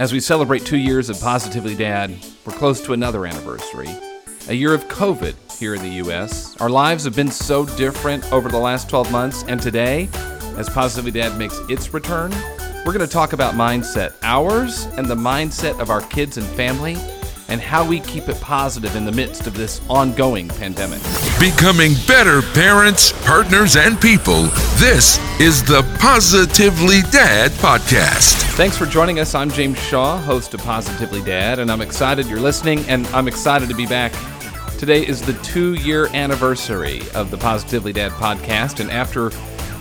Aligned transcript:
As 0.00 0.14
we 0.14 0.20
celebrate 0.20 0.64
two 0.64 0.78
years 0.78 1.10
of 1.10 1.20
Positively 1.20 1.74
Dad, 1.74 2.16
we're 2.46 2.54
close 2.54 2.80
to 2.86 2.94
another 2.94 3.26
anniversary. 3.26 3.90
A 4.48 4.54
year 4.54 4.72
of 4.72 4.88
COVID 4.88 5.34
here 5.58 5.74
in 5.74 5.82
the 5.82 5.96
U.S. 5.96 6.56
Our 6.56 6.70
lives 6.70 7.04
have 7.04 7.14
been 7.14 7.30
so 7.30 7.66
different 7.66 8.32
over 8.32 8.48
the 8.48 8.56
last 8.56 8.88
12 8.88 9.12
months, 9.12 9.44
and 9.46 9.60
today, 9.60 10.08
as 10.56 10.70
Positively 10.70 11.10
Dad 11.10 11.36
makes 11.36 11.58
its 11.68 11.92
return, 11.92 12.30
we're 12.86 12.94
going 12.94 13.00
to 13.00 13.06
talk 13.06 13.34
about 13.34 13.52
mindset, 13.52 14.14
ours 14.22 14.86
and 14.96 15.04
the 15.04 15.14
mindset 15.14 15.78
of 15.80 15.90
our 15.90 16.00
kids 16.00 16.38
and 16.38 16.46
family, 16.46 16.96
and 17.48 17.60
how 17.60 17.86
we 17.86 18.00
keep 18.00 18.26
it 18.30 18.40
positive 18.40 18.96
in 18.96 19.04
the 19.04 19.12
midst 19.12 19.46
of 19.46 19.54
this 19.54 19.82
ongoing 19.90 20.48
pandemic. 20.48 21.02
Becoming 21.40 21.94
better 22.06 22.42
parents, 22.52 23.12
partners, 23.24 23.74
and 23.74 23.98
people. 23.98 24.42
This 24.76 25.18
is 25.40 25.62
the 25.62 25.82
Positively 25.98 27.00
Dad 27.10 27.50
Podcast. 27.52 28.34
Thanks 28.56 28.76
for 28.76 28.84
joining 28.84 29.20
us. 29.20 29.34
I'm 29.34 29.48
James 29.50 29.78
Shaw, 29.78 30.18
host 30.18 30.52
of 30.52 30.60
Positively 30.60 31.22
Dad, 31.22 31.58
and 31.58 31.72
I'm 31.72 31.80
excited 31.80 32.26
you're 32.26 32.40
listening, 32.40 32.80
and 32.90 33.06
I'm 33.06 33.26
excited 33.26 33.70
to 33.70 33.74
be 33.74 33.86
back. 33.86 34.12
Today 34.78 35.06
is 35.06 35.22
the 35.22 35.32
two 35.42 35.76
year 35.76 36.08
anniversary 36.08 37.00
of 37.14 37.30
the 37.30 37.38
Positively 37.38 37.94
Dad 37.94 38.12
podcast, 38.12 38.78
and 38.78 38.90
after, 38.90 39.30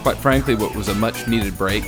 quite 0.02 0.16
frankly, 0.16 0.55
what 0.55 0.73
was 0.76 0.88
a 0.88 0.96
much 0.96 1.27
needed 1.27 1.57
break, 1.57 1.84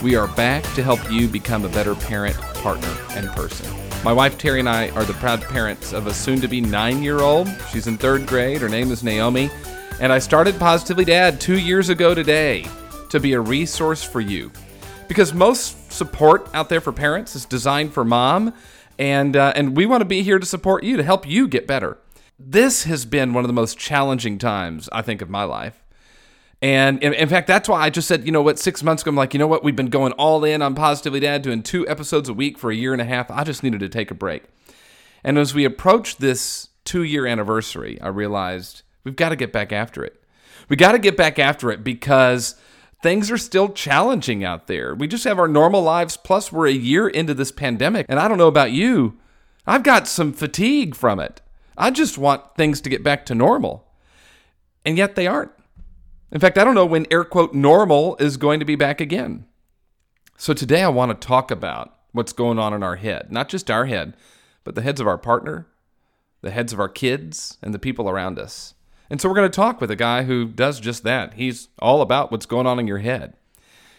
we 0.00 0.14
are 0.14 0.28
back 0.28 0.62
to 0.74 0.82
help 0.84 1.00
you 1.10 1.26
become 1.26 1.64
a 1.64 1.68
better 1.70 1.96
parent, 1.96 2.36
partner, 2.36 2.96
and 3.16 3.26
person. 3.30 3.77
My 4.04 4.12
wife 4.12 4.38
Terry 4.38 4.60
and 4.60 4.68
I 4.68 4.90
are 4.90 5.04
the 5.04 5.12
proud 5.14 5.42
parents 5.42 5.92
of 5.92 6.06
a 6.06 6.14
soon 6.14 6.40
to 6.40 6.48
be 6.48 6.60
nine 6.60 7.02
year 7.02 7.20
old. 7.20 7.48
She's 7.70 7.88
in 7.88 7.98
third 7.98 8.26
grade. 8.26 8.60
Her 8.60 8.68
name 8.68 8.92
is 8.92 9.02
Naomi. 9.02 9.50
And 10.00 10.12
I 10.12 10.20
started 10.20 10.58
Positively 10.58 11.04
Dad 11.04 11.40
two 11.40 11.58
years 11.58 11.88
ago 11.88 12.14
today 12.14 12.64
to 13.10 13.18
be 13.18 13.32
a 13.32 13.40
resource 13.40 14.04
for 14.04 14.20
you. 14.20 14.52
Because 15.08 15.34
most 15.34 15.90
support 15.90 16.48
out 16.54 16.68
there 16.68 16.80
for 16.80 16.92
parents 16.92 17.34
is 17.34 17.44
designed 17.44 17.92
for 17.92 18.04
mom, 18.04 18.54
and, 18.98 19.34
uh, 19.34 19.52
and 19.56 19.76
we 19.76 19.84
want 19.84 20.02
to 20.02 20.06
be 20.06 20.22
here 20.22 20.38
to 20.38 20.46
support 20.46 20.84
you, 20.84 20.96
to 20.96 21.02
help 21.02 21.26
you 21.26 21.48
get 21.48 21.66
better. 21.66 21.98
This 22.38 22.84
has 22.84 23.04
been 23.04 23.34
one 23.34 23.42
of 23.42 23.48
the 23.48 23.52
most 23.54 23.78
challenging 23.78 24.38
times, 24.38 24.88
I 24.92 25.02
think, 25.02 25.20
of 25.20 25.28
my 25.28 25.42
life. 25.42 25.82
And 26.60 27.00
in, 27.02 27.28
fact, 27.28 27.46
that's 27.46 27.68
why 27.68 27.82
I 27.82 27.90
just 27.90 28.08
said, 28.08 28.26
you 28.26 28.32
know 28.32 28.42
what, 28.42 28.58
six 28.58 28.82
months 28.82 29.02
ago, 29.02 29.10
I'm 29.10 29.16
like, 29.16 29.32
you 29.32 29.38
know 29.38 29.46
what, 29.46 29.62
we've 29.62 29.76
been 29.76 29.90
going 29.90 30.12
all 30.12 30.44
in 30.44 30.60
on 30.60 30.74
Positively 30.74 31.20
Dad, 31.20 31.42
doing 31.42 31.62
two 31.62 31.86
episodes 31.86 32.28
a 32.28 32.34
week 32.34 32.58
for 32.58 32.70
a 32.70 32.74
year 32.74 32.92
and 32.92 33.00
a 33.00 33.04
half. 33.04 33.30
I 33.30 33.44
just 33.44 33.62
needed 33.62 33.78
to 33.80 33.88
take 33.88 34.10
a 34.10 34.14
break. 34.14 34.42
And 35.22 35.38
as 35.38 35.54
we 35.54 35.64
approached 35.64 36.20
this 36.20 36.68
two 36.84 37.04
year 37.04 37.26
anniversary, 37.26 38.00
I 38.00 38.08
realized 38.08 38.82
we've 39.04 39.14
got 39.14 39.28
to 39.28 39.36
get 39.36 39.52
back 39.52 39.72
after 39.72 40.04
it. 40.04 40.20
We 40.68 40.74
got 40.74 40.92
to 40.92 40.98
get 40.98 41.16
back 41.16 41.38
after 41.38 41.70
it 41.70 41.84
because 41.84 42.56
things 43.02 43.30
are 43.30 43.38
still 43.38 43.68
challenging 43.68 44.42
out 44.42 44.66
there. 44.66 44.94
We 44.94 45.06
just 45.06 45.24
have 45.24 45.38
our 45.38 45.48
normal 45.48 45.82
lives, 45.82 46.16
plus, 46.16 46.50
we're 46.50 46.66
a 46.66 46.72
year 46.72 47.08
into 47.08 47.34
this 47.34 47.52
pandemic. 47.52 48.06
And 48.08 48.18
I 48.18 48.26
don't 48.26 48.38
know 48.38 48.48
about 48.48 48.72
you, 48.72 49.16
I've 49.66 49.82
got 49.82 50.08
some 50.08 50.32
fatigue 50.32 50.94
from 50.94 51.20
it. 51.20 51.40
I 51.76 51.90
just 51.90 52.18
want 52.18 52.56
things 52.56 52.80
to 52.80 52.90
get 52.90 53.04
back 53.04 53.24
to 53.26 53.34
normal. 53.34 53.86
And 54.84 54.96
yet 54.98 55.14
they 55.14 55.26
aren't. 55.26 55.52
In 56.30 56.40
fact, 56.40 56.58
I 56.58 56.64
don't 56.64 56.74
know 56.74 56.86
when 56.86 57.06
air 57.10 57.24
quote 57.24 57.54
normal 57.54 58.16
is 58.16 58.36
going 58.36 58.60
to 58.60 58.66
be 58.66 58.76
back 58.76 59.00
again. 59.00 59.46
So 60.36 60.52
today 60.52 60.82
I 60.82 60.88
want 60.88 61.18
to 61.18 61.26
talk 61.26 61.50
about 61.50 61.94
what's 62.12 62.32
going 62.32 62.58
on 62.58 62.74
in 62.74 62.82
our 62.82 62.96
head, 62.96 63.32
not 63.32 63.48
just 63.48 63.70
our 63.70 63.86
head, 63.86 64.14
but 64.62 64.74
the 64.74 64.82
heads 64.82 65.00
of 65.00 65.06
our 65.06 65.18
partner, 65.18 65.66
the 66.42 66.50
heads 66.50 66.72
of 66.72 66.80
our 66.80 66.88
kids, 66.88 67.56
and 67.62 67.72
the 67.72 67.78
people 67.78 68.10
around 68.10 68.38
us. 68.38 68.74
And 69.08 69.20
so 69.20 69.28
we're 69.28 69.34
going 69.34 69.50
to 69.50 69.56
talk 69.56 69.80
with 69.80 69.90
a 69.90 69.96
guy 69.96 70.24
who 70.24 70.46
does 70.46 70.80
just 70.80 71.02
that. 71.04 71.34
He's 71.34 71.68
all 71.78 72.02
about 72.02 72.30
what's 72.30 72.46
going 72.46 72.66
on 72.66 72.78
in 72.78 72.86
your 72.86 72.98
head. 72.98 73.34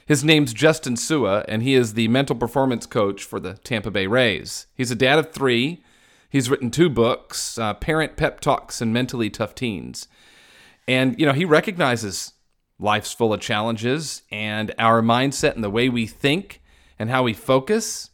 His 0.05 0.23
name's 0.23 0.53
Justin 0.53 0.97
Sua, 0.97 1.43
and 1.47 1.63
he 1.63 1.73
is 1.73 1.93
the 1.93 2.07
mental 2.09 2.35
performance 2.35 2.85
coach 2.85 3.23
for 3.23 3.39
the 3.39 3.55
Tampa 3.55 3.89
Bay 3.89 4.05
Rays. 4.05 4.67
He's 4.75 4.91
a 4.91 4.95
dad 4.95 5.17
of 5.17 5.31
three. 5.31 5.83
He's 6.29 6.49
written 6.49 6.69
two 6.69 6.89
books, 6.89 7.57
uh, 7.57 7.73
Parent 7.73 8.17
Pep 8.17 8.39
Talks 8.39 8.81
and 8.81 8.93
Mentally 8.93 9.31
Tough 9.31 9.55
Teens. 9.55 10.07
And, 10.89 11.19
you 11.19 11.25
know, 11.27 11.33
he 11.33 11.45
recognizes 11.45 12.33
life's 12.79 13.13
full 13.13 13.31
of 13.31 13.39
challenges, 13.39 14.23
and 14.31 14.73
our 14.79 15.03
mindset 15.03 15.53
and 15.53 15.63
the 15.63 15.69
way 15.69 15.87
we 15.87 16.07
think 16.07 16.63
and 16.97 17.11
how 17.11 17.21
we 17.21 17.33
focus 17.33 18.09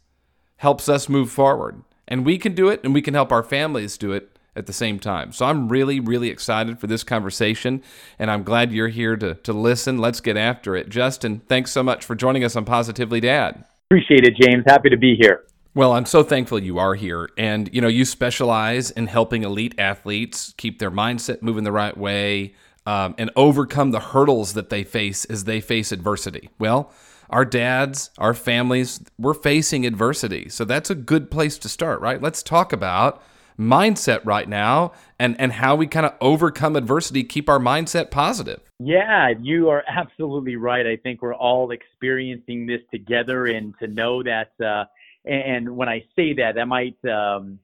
helps 0.57 0.89
us 0.89 1.07
move 1.07 1.31
forward. 1.31 1.83
And 2.05 2.25
we 2.25 2.37
can 2.37 2.53
do 2.53 2.67
it, 2.67 2.81
and 2.83 2.93
we 2.93 3.01
can 3.01 3.13
help 3.13 3.31
our 3.31 3.43
families 3.43 3.97
do 3.97 4.11
it 4.11 4.37
at 4.57 4.65
the 4.65 4.73
same 4.73 4.99
time. 4.99 5.31
So 5.31 5.45
I'm 5.45 5.69
really, 5.69 6.01
really 6.01 6.29
excited 6.29 6.79
for 6.79 6.87
this 6.87 7.03
conversation, 7.03 7.81
and 8.19 8.29
I'm 8.29 8.43
glad 8.43 8.73
you're 8.73 8.89
here 8.89 9.15
to, 9.15 9.35
to 9.35 9.53
listen. 9.53 9.97
Let's 9.97 10.19
get 10.19 10.35
after 10.35 10.75
it. 10.75 10.89
Justin, 10.89 11.43
thanks 11.47 11.71
so 11.71 11.81
much 11.81 12.03
for 12.03 12.13
joining 12.13 12.43
us 12.43 12.57
on 12.57 12.65
Positively 12.65 13.21
Dad. 13.21 13.63
Appreciate 13.89 14.25
it, 14.25 14.35
James. 14.35 14.65
Happy 14.67 14.89
to 14.89 14.97
be 14.97 15.15
here. 15.17 15.45
Well, 15.75 15.93
I'm 15.93 16.05
so 16.05 16.23
thankful 16.23 16.59
you 16.59 16.79
are 16.79 16.95
here. 16.95 17.29
And, 17.37 17.69
you 17.73 17.79
know, 17.79 17.87
you 17.87 18.03
specialize 18.03 18.91
in 18.91 19.07
helping 19.07 19.43
elite 19.43 19.75
athletes 19.77 20.53
keep 20.57 20.79
their 20.79 20.91
mindset 20.91 21.41
moving 21.41 21.63
the 21.63 21.71
right 21.71 21.95
way, 21.97 22.53
um, 22.85 23.15
and 23.17 23.31
overcome 23.35 23.91
the 23.91 23.99
hurdles 23.99 24.53
that 24.53 24.69
they 24.69 24.83
face 24.83 25.25
as 25.25 25.45
they 25.45 25.61
face 25.61 25.91
adversity. 25.91 26.49
Well, 26.59 26.91
our 27.29 27.45
dads, 27.45 28.11
our 28.17 28.33
families, 28.33 29.01
we're 29.17 29.33
facing 29.33 29.85
adversity. 29.85 30.49
So 30.49 30.65
that's 30.65 30.89
a 30.89 30.95
good 30.95 31.31
place 31.31 31.57
to 31.59 31.69
start, 31.69 31.99
right? 32.01 32.21
Let's 32.21 32.43
talk 32.43 32.71
about 32.71 33.21
mindset 33.59 34.19
right 34.25 34.47
now 34.47 34.91
and, 35.17 35.39
and 35.39 35.53
how 35.53 35.75
we 35.75 35.87
kind 35.87 36.05
of 36.05 36.13
overcome 36.21 36.75
adversity, 36.75 37.23
keep 37.23 37.49
our 37.49 37.59
mindset 37.59 38.11
positive. 38.11 38.61
Yeah, 38.79 39.29
you 39.39 39.69
are 39.69 39.83
absolutely 39.87 40.57
right. 40.57 40.85
I 40.85 40.97
think 40.97 41.21
we're 41.21 41.33
all 41.33 41.71
experiencing 41.71 42.65
this 42.65 42.81
together, 42.91 43.45
and 43.45 43.73
to 43.79 43.87
know 43.87 44.21
that, 44.23 44.51
uh, 44.63 44.83
and 45.23 45.77
when 45.77 45.87
I 45.87 46.03
say 46.15 46.33
that, 46.33 46.55
that 46.55 46.67
might 46.67 46.97
um, 47.05 47.59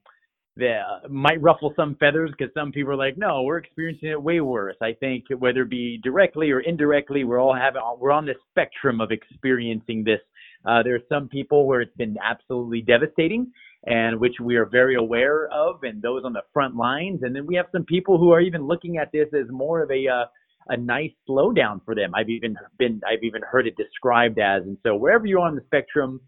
that 0.56 1.10
might 1.10 1.40
ruffle 1.40 1.72
some 1.76 1.96
feathers 1.96 2.30
because 2.36 2.52
some 2.52 2.72
people 2.72 2.92
are 2.92 2.96
like, 2.96 3.16
no, 3.16 3.42
we're 3.42 3.58
experiencing 3.58 4.10
it 4.10 4.22
way 4.22 4.40
worse. 4.40 4.76
I 4.82 4.92
think 4.92 5.24
whether 5.38 5.62
it 5.62 5.70
be 5.70 5.98
directly 6.02 6.50
or 6.50 6.60
indirectly, 6.60 7.24
we're 7.24 7.40
all 7.40 7.54
having 7.54 7.80
we're 7.98 8.12
on 8.12 8.26
the 8.26 8.34
spectrum 8.50 9.00
of 9.00 9.10
experiencing 9.10 10.04
this. 10.04 10.20
Uh, 10.64 10.82
there 10.82 10.94
are 10.94 11.00
some 11.08 11.28
people 11.28 11.66
where 11.66 11.80
it's 11.80 11.96
been 11.96 12.16
absolutely 12.22 12.82
devastating, 12.82 13.50
and 13.86 14.20
which 14.20 14.34
we 14.40 14.56
are 14.56 14.66
very 14.66 14.94
aware 14.94 15.48
of, 15.48 15.82
and 15.82 16.00
those 16.02 16.22
on 16.24 16.32
the 16.32 16.42
front 16.52 16.76
lines. 16.76 17.20
And 17.22 17.34
then 17.34 17.46
we 17.46 17.56
have 17.56 17.66
some 17.72 17.84
people 17.84 18.18
who 18.18 18.30
are 18.30 18.40
even 18.40 18.66
looking 18.66 18.98
at 18.98 19.10
this 19.10 19.28
as 19.34 19.50
more 19.50 19.82
of 19.82 19.90
a 19.90 20.06
uh, 20.06 20.24
a 20.68 20.76
nice 20.76 21.10
slowdown 21.28 21.84
for 21.84 21.94
them. 21.94 22.14
I've 22.14 22.28
even 22.28 22.56
been 22.78 23.00
I've 23.10 23.24
even 23.24 23.42
heard 23.42 23.66
it 23.66 23.76
described 23.76 24.38
as. 24.38 24.62
And 24.62 24.76
so 24.82 24.94
wherever 24.94 25.26
you're 25.26 25.40
on 25.40 25.56
the 25.56 25.62
spectrum, 25.64 26.20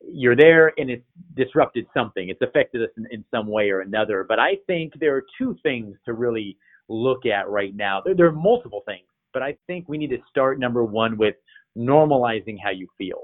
you're 0.00 0.36
there 0.36 0.72
and 0.78 0.90
it's 0.90 1.04
disrupted 1.34 1.86
something. 1.94 2.28
It's 2.28 2.42
affected 2.42 2.82
us 2.82 2.90
in, 2.96 3.06
in, 3.10 3.24
some 3.30 3.46
way 3.46 3.70
or 3.70 3.80
another. 3.80 4.24
But 4.28 4.38
I 4.38 4.56
think 4.66 4.92
there 5.00 5.14
are 5.16 5.24
two 5.38 5.56
things 5.62 5.96
to 6.04 6.12
really 6.12 6.56
look 6.88 7.26
at 7.26 7.48
right 7.48 7.74
now. 7.74 8.02
There, 8.04 8.14
there 8.14 8.26
are 8.26 8.32
multiple 8.32 8.82
things, 8.86 9.06
but 9.32 9.42
I 9.42 9.56
think 9.66 9.88
we 9.88 9.98
need 9.98 10.10
to 10.10 10.18
start 10.28 10.58
number 10.58 10.84
one 10.84 11.16
with 11.16 11.34
normalizing 11.76 12.56
how 12.62 12.70
you 12.70 12.88
feel. 12.96 13.22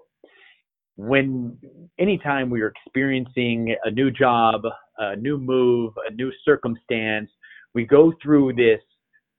When 0.97 1.57
anytime 1.99 2.51
we 2.51 2.61
are 2.63 2.73
experiencing 2.85 3.75
a 3.85 3.91
new 3.91 4.11
job, 4.11 4.63
a 4.99 5.17
new 5.17 5.39
move, 5.39 5.95
a 6.09 6.13
new 6.15 6.31
circumstance, 6.45 7.31
we 7.75 7.85
go 7.85 8.13
through 8.23 8.55
this 8.55 8.81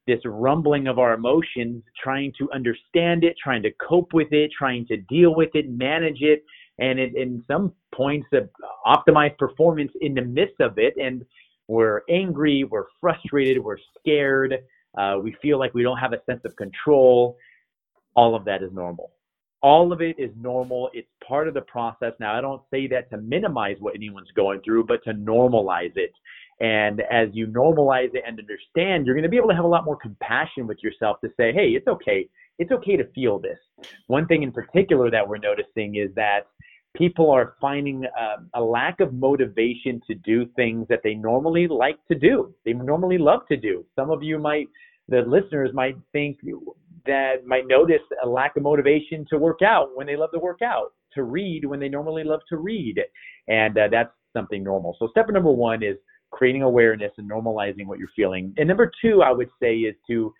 this 0.05 0.19
rumbling 0.25 0.87
of 0.87 0.99
our 0.99 1.13
emotions, 1.13 1.81
trying 2.01 2.33
to 2.37 2.51
understand 2.51 3.23
it, 3.23 3.35
trying 3.41 3.63
to 3.63 3.71
cope 3.87 4.13
with 4.13 4.27
it, 4.31 4.51
trying 4.57 4.85
to 4.87 4.97
deal 4.97 5.33
with 5.33 5.49
it, 5.53 5.69
manage 5.69 6.21
it, 6.21 6.43
and 6.79 6.99
it, 6.99 7.15
in 7.15 7.43
some 7.47 7.73
points 7.93 8.27
of 8.33 8.49
optimized 8.85 9.37
performance 9.37 9.91
in 10.01 10.13
the 10.13 10.21
midst 10.21 10.59
of 10.59 10.77
it. 10.77 10.95
And 10.97 11.23
we're 11.67 12.01
angry, 12.09 12.63
we're 12.63 12.85
frustrated, 12.99 13.63
we're 13.63 13.77
scared, 13.99 14.55
uh, 14.97 15.17
we 15.21 15.35
feel 15.41 15.59
like 15.59 15.73
we 15.73 15.83
don't 15.83 15.97
have 15.97 16.13
a 16.13 16.21
sense 16.25 16.41
of 16.45 16.55
control. 16.55 17.37
All 18.15 18.35
of 18.35 18.45
that 18.45 18.61
is 18.61 18.71
normal. 18.73 19.11
All 19.61 19.93
of 19.93 20.01
it 20.01 20.17
is 20.19 20.29
normal. 20.35 20.89
It's 20.93 21.07
part 21.25 21.47
of 21.47 21.53
the 21.53 21.61
process. 21.61 22.11
Now, 22.19 22.37
I 22.37 22.41
don't 22.41 22.61
say 22.69 22.85
that 22.87 23.09
to 23.11 23.17
minimize 23.17 23.77
what 23.79 23.95
anyone's 23.95 24.31
going 24.35 24.59
through, 24.61 24.85
but 24.85 25.01
to 25.05 25.13
normalize 25.13 25.93
it. 25.95 26.11
And 26.59 27.01
as 27.09 27.29
you 27.31 27.47
normalize 27.47 28.13
it 28.13 28.23
and 28.27 28.37
understand, 28.37 29.05
you're 29.05 29.15
going 29.15 29.23
to 29.23 29.29
be 29.29 29.37
able 29.37 29.49
to 29.49 29.55
have 29.55 29.63
a 29.63 29.67
lot 29.67 29.85
more 29.85 29.95
compassion 29.95 30.67
with 30.67 30.77
yourself 30.83 31.21
to 31.21 31.29
say, 31.37 31.53
hey, 31.53 31.69
it's 31.69 31.87
okay. 31.87 32.29
It's 32.59 32.71
okay 32.71 32.97
to 32.97 33.05
feel 33.15 33.39
this. 33.39 33.57
One 34.07 34.27
thing 34.27 34.43
in 34.43 34.51
particular 34.51 35.09
that 35.09 35.27
we're 35.27 35.37
noticing 35.37 35.95
is 35.95 36.13
that 36.15 36.41
people 36.95 37.31
are 37.31 37.55
finding 37.59 38.05
uh, 38.05 38.37
a 38.53 38.61
lack 38.61 38.99
of 38.99 39.13
motivation 39.13 40.01
to 40.07 40.15
do 40.15 40.45
things 40.55 40.85
that 40.89 40.99
they 41.03 41.15
normally 41.15 41.67
like 41.67 41.97
to 42.07 42.15
do. 42.15 42.53
They 42.65 42.73
normally 42.73 43.17
love 43.17 43.41
to 43.49 43.57
do. 43.57 43.85
Some 43.95 44.11
of 44.11 44.21
you 44.21 44.37
might, 44.37 44.67
the 45.07 45.21
listeners 45.21 45.71
might 45.73 45.95
think 46.11 46.39
that 47.05 47.45
might 47.45 47.67
notice 47.67 48.01
a 48.23 48.27
lack 48.27 48.55
of 48.55 48.63
motivation 48.63 49.25
to 49.29 49.37
work 49.37 49.61
out 49.61 49.89
when 49.95 50.07
they 50.07 50.15
love 50.15 50.31
to 50.33 50.39
work 50.39 50.61
out, 50.61 50.93
to 51.13 51.23
read 51.23 51.65
when 51.65 51.79
they 51.79 51.89
normally 51.89 52.23
love 52.23 52.41
to 52.49 52.57
read. 52.57 52.99
And 53.47 53.77
uh, 53.77 53.87
that's 53.91 54.11
something 54.31 54.63
normal. 54.63 54.95
So 54.99 55.07
step 55.09 55.27
number 55.29 55.51
one 55.51 55.83
is 55.83 55.97
creating 56.31 56.61
awareness 56.63 57.11
and 57.17 57.29
normalizing 57.29 57.85
what 57.85 57.99
you're 57.99 58.09
feeling. 58.15 58.53
And 58.57 58.67
number 58.67 58.91
two, 59.01 59.21
I 59.21 59.31
would 59.31 59.49
say 59.61 59.77
is 59.77 59.95
to 60.07 60.33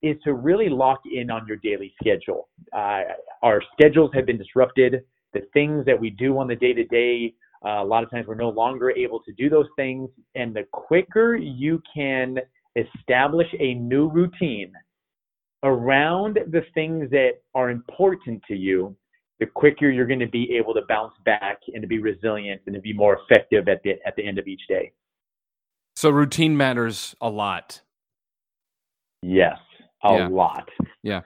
is 0.00 0.16
to 0.22 0.34
really 0.34 0.68
lock 0.68 1.00
in 1.12 1.28
on 1.28 1.44
your 1.48 1.56
daily 1.56 1.92
schedule. 2.00 2.48
Uh, 2.72 3.00
our 3.42 3.60
schedules 3.72 4.12
have 4.14 4.26
been 4.26 4.38
disrupted 4.38 5.02
the 5.32 5.42
things 5.52 5.84
that 5.86 5.98
we 5.98 6.10
do 6.10 6.38
on 6.38 6.48
the 6.48 6.56
day 6.56 6.72
to 6.72 6.84
day. 6.84 7.34
A 7.64 7.84
lot 7.84 8.02
of 8.04 8.10
times 8.10 8.26
we're 8.26 8.34
no 8.34 8.50
longer 8.50 8.90
able 8.90 9.20
to 9.20 9.32
do 9.32 9.50
those 9.50 9.66
things. 9.76 10.08
And 10.34 10.54
the 10.54 10.64
quicker 10.72 11.36
you 11.36 11.82
can 11.94 12.38
establish 12.76 13.48
a 13.58 13.74
new 13.74 14.08
routine 14.08 14.72
around 15.64 16.38
the 16.50 16.62
things 16.74 17.10
that 17.10 17.42
are 17.54 17.70
important 17.70 18.42
to 18.46 18.54
you, 18.54 18.96
the 19.40 19.46
quicker 19.46 19.90
you're 19.90 20.06
going 20.06 20.20
to 20.20 20.28
be 20.28 20.56
able 20.56 20.72
to 20.74 20.82
bounce 20.88 21.14
back 21.24 21.58
and 21.72 21.82
to 21.82 21.88
be 21.88 21.98
resilient 21.98 22.60
and 22.66 22.74
to 22.74 22.80
be 22.80 22.92
more 22.92 23.18
effective 23.22 23.68
at 23.68 23.82
the 23.82 23.94
at 24.06 24.14
the 24.16 24.26
end 24.26 24.38
of 24.38 24.46
each 24.46 24.62
day. 24.68 24.92
So 25.96 26.10
routine 26.10 26.56
matters 26.56 27.16
a 27.20 27.28
lot. 27.28 27.82
Yes, 29.22 29.58
a 30.04 30.14
Yeah. 30.14 30.28
lot. 30.28 30.68
Yeah. 31.02 31.22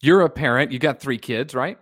You're 0.00 0.20
a 0.20 0.30
parent. 0.30 0.70
You 0.70 0.78
got 0.78 1.00
three 1.00 1.18
kids, 1.18 1.54
right? 1.54 1.78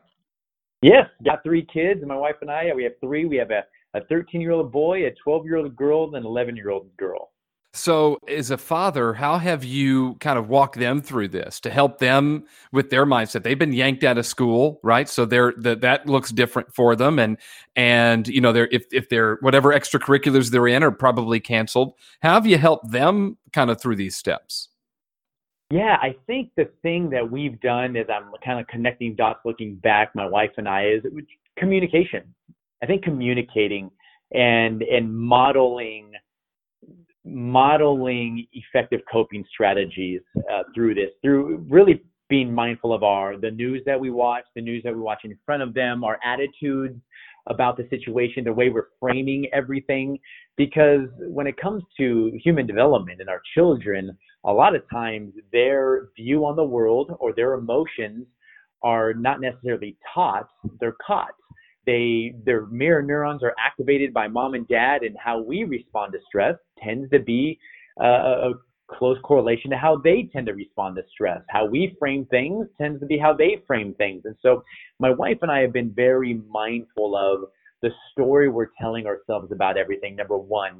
Yes, 0.83 1.07
got 1.25 1.43
three 1.43 1.67
kids. 1.73 2.03
My 2.07 2.17
wife 2.17 2.37
and 2.41 2.51
I, 2.51 2.73
we 2.75 2.85
have 2.85 2.99
three. 3.01 3.25
We 3.25 3.37
have 3.37 3.51
a 3.51 3.65
a 3.95 4.05
13 4.05 4.41
year 4.41 4.53
old 4.53 4.71
boy, 4.71 5.07
a 5.07 5.11
12 5.23 5.45
year 5.45 5.57
old 5.57 5.75
girl, 5.77 6.05
and 6.07 6.17
an 6.17 6.25
11 6.25 6.57
year 6.57 6.71
old 6.71 6.97
girl. 6.97 7.31
So, 7.73 8.19
as 8.27 8.51
a 8.51 8.59
father, 8.59 9.15
how 9.15 9.39
have 9.39 9.63
you 9.63 10.17
kind 10.17 10.41
of 10.41 10.49
walked 10.49 10.77
them 10.77 11.01
through 11.01 11.29
this 11.29 11.61
to 11.61 11.71
help 11.71 11.99
them 11.99 12.45
with 12.73 12.91
their 12.91 13.07
mindset? 13.07 13.45
They've 13.45 13.59
been 13.59 13.73
yanked 13.73 14.03
out 14.03 14.19
of 14.19 14.27
school, 14.27 14.81
right? 14.83 15.09
So 15.09 15.25
they're 15.25 15.55
that 15.59 15.81
that 15.83 16.07
looks 16.07 16.33
different 16.33 16.75
for 16.75 16.97
them, 16.97 17.21
and 17.21 17.37
and 17.77 18.27
you 18.27 18.41
know 18.41 18.53
they're 18.53 18.69
if 18.73 18.87
if 18.93 19.09
they're 19.09 19.37
whatever 19.41 19.73
extracurriculars 19.73 20.51
they're 20.51 20.67
in 20.67 20.83
are 20.83 20.91
probably 20.91 21.39
canceled. 21.39 21.93
How 22.23 22.35
have 22.35 22.47
you 22.47 22.59
helped 22.59 22.91
them 22.91 23.39
kind 23.53 23.71
of 23.71 23.81
through 23.81 23.97
these 23.97 24.17
steps? 24.17 24.70
Yeah, 25.71 25.97
I 26.03 26.17
think 26.27 26.51
the 26.57 26.69
thing 26.83 27.11
that 27.11 27.31
we've 27.31 27.61
done 27.61 27.95
is 27.95 28.07
I'm 28.13 28.33
kind 28.45 28.59
of 28.59 28.67
connecting 28.67 29.15
dots 29.15 29.41
looking 29.45 29.77
back, 29.77 30.11
my 30.17 30.27
wife 30.27 30.51
and 30.57 30.69
I, 30.69 30.87
is 30.89 31.03
communication. 31.57 32.35
I 32.83 32.87
think 32.87 33.05
communicating 33.05 33.91
and 34.33 34.83
and 34.83 35.17
modeling 35.17 36.13
modeling 37.25 38.47
effective 38.53 39.01
coping 39.11 39.45
strategies 39.53 40.21
uh, 40.53 40.63
through 40.75 40.95
this, 40.95 41.11
through 41.23 41.65
really 41.69 42.03
being 42.29 42.53
mindful 42.53 42.93
of 42.93 43.03
our 43.03 43.37
the 43.37 43.51
news 43.51 43.83
that 43.87 43.99
we 44.01 44.11
watch, 44.11 44.45
the 44.57 44.63
news 44.63 44.83
that 44.83 44.95
we 44.95 45.01
watch 45.01 45.21
in 45.25 45.39
front 45.47 45.63
of 45.63 45.73
them, 45.75 46.03
our 46.03 46.19
attitudes 46.25 46.99
about 47.47 47.77
the 47.77 47.87
situation, 47.89 48.45
the 48.45 48.53
way 48.53 48.69
we're 48.69 48.89
framing 48.99 49.47
everything. 49.53 50.19
Because 50.57 51.09
when 51.19 51.47
it 51.47 51.57
comes 51.57 51.83
to 51.97 52.31
human 52.43 52.67
development 52.67 53.21
and 53.21 53.29
our 53.29 53.43
children, 53.55 54.17
a 54.45 54.53
lot 54.53 54.75
of 54.75 54.83
times 54.91 55.33
their 55.53 56.09
view 56.17 56.45
on 56.45 56.57
the 56.57 56.65
world 56.65 57.17
or 57.19 57.33
their 57.33 57.55
emotions 57.55 58.27
are 58.83 59.13
not 59.13 59.41
necessarily 59.41 59.97
taught, 60.15 60.49
they're 60.81 60.97
caught. 61.07 61.35
They 61.87 62.35
their 62.45 62.67
mirror 62.67 63.03
neurons 63.03 63.43
are 63.43 63.55
activated 63.59 64.13
by 64.13 64.29
mom 64.29 64.55
and 64.55 64.69
dad, 64.69 65.03
and 65.03 65.17
how 65.23 65.41
we 65.41 65.65
respond 65.65 66.13
to 66.13 66.19
stress 66.27 66.57
tends 66.83 67.11
to 67.11 67.19
be 67.19 67.59
uh, 68.01 68.05
a 68.51 68.53
close 68.91 69.19
correlation 69.23 69.71
to 69.71 69.77
how 69.77 69.97
they 69.97 70.29
tend 70.33 70.47
to 70.47 70.55
respond 70.55 70.97
to 70.97 71.03
stress. 71.11 71.41
How 71.49 71.65
we 71.65 71.97
frame 71.99 72.27
things 72.27 72.67
tends 72.79 73.01
to 73.01 73.07
be 73.07 73.19
how 73.19 73.33
they 73.33 73.63
frame 73.67 73.95
things. 73.95 74.23
And 74.25 74.35
so 74.43 74.65
my 74.99 75.11
wife 75.11 75.39
and 75.43 75.51
I 75.51 75.61
have 75.61 75.73
been 75.73 75.93
very 75.95 76.41
mindful 76.49 77.17
of 77.17 77.49
the 77.83 77.91
story 78.13 78.49
we're 78.49 78.69
telling 78.81 79.07
ourselves 79.07 79.53
about 79.53 79.79
everything, 79.79 80.17
number 80.17 80.37
one. 80.37 80.79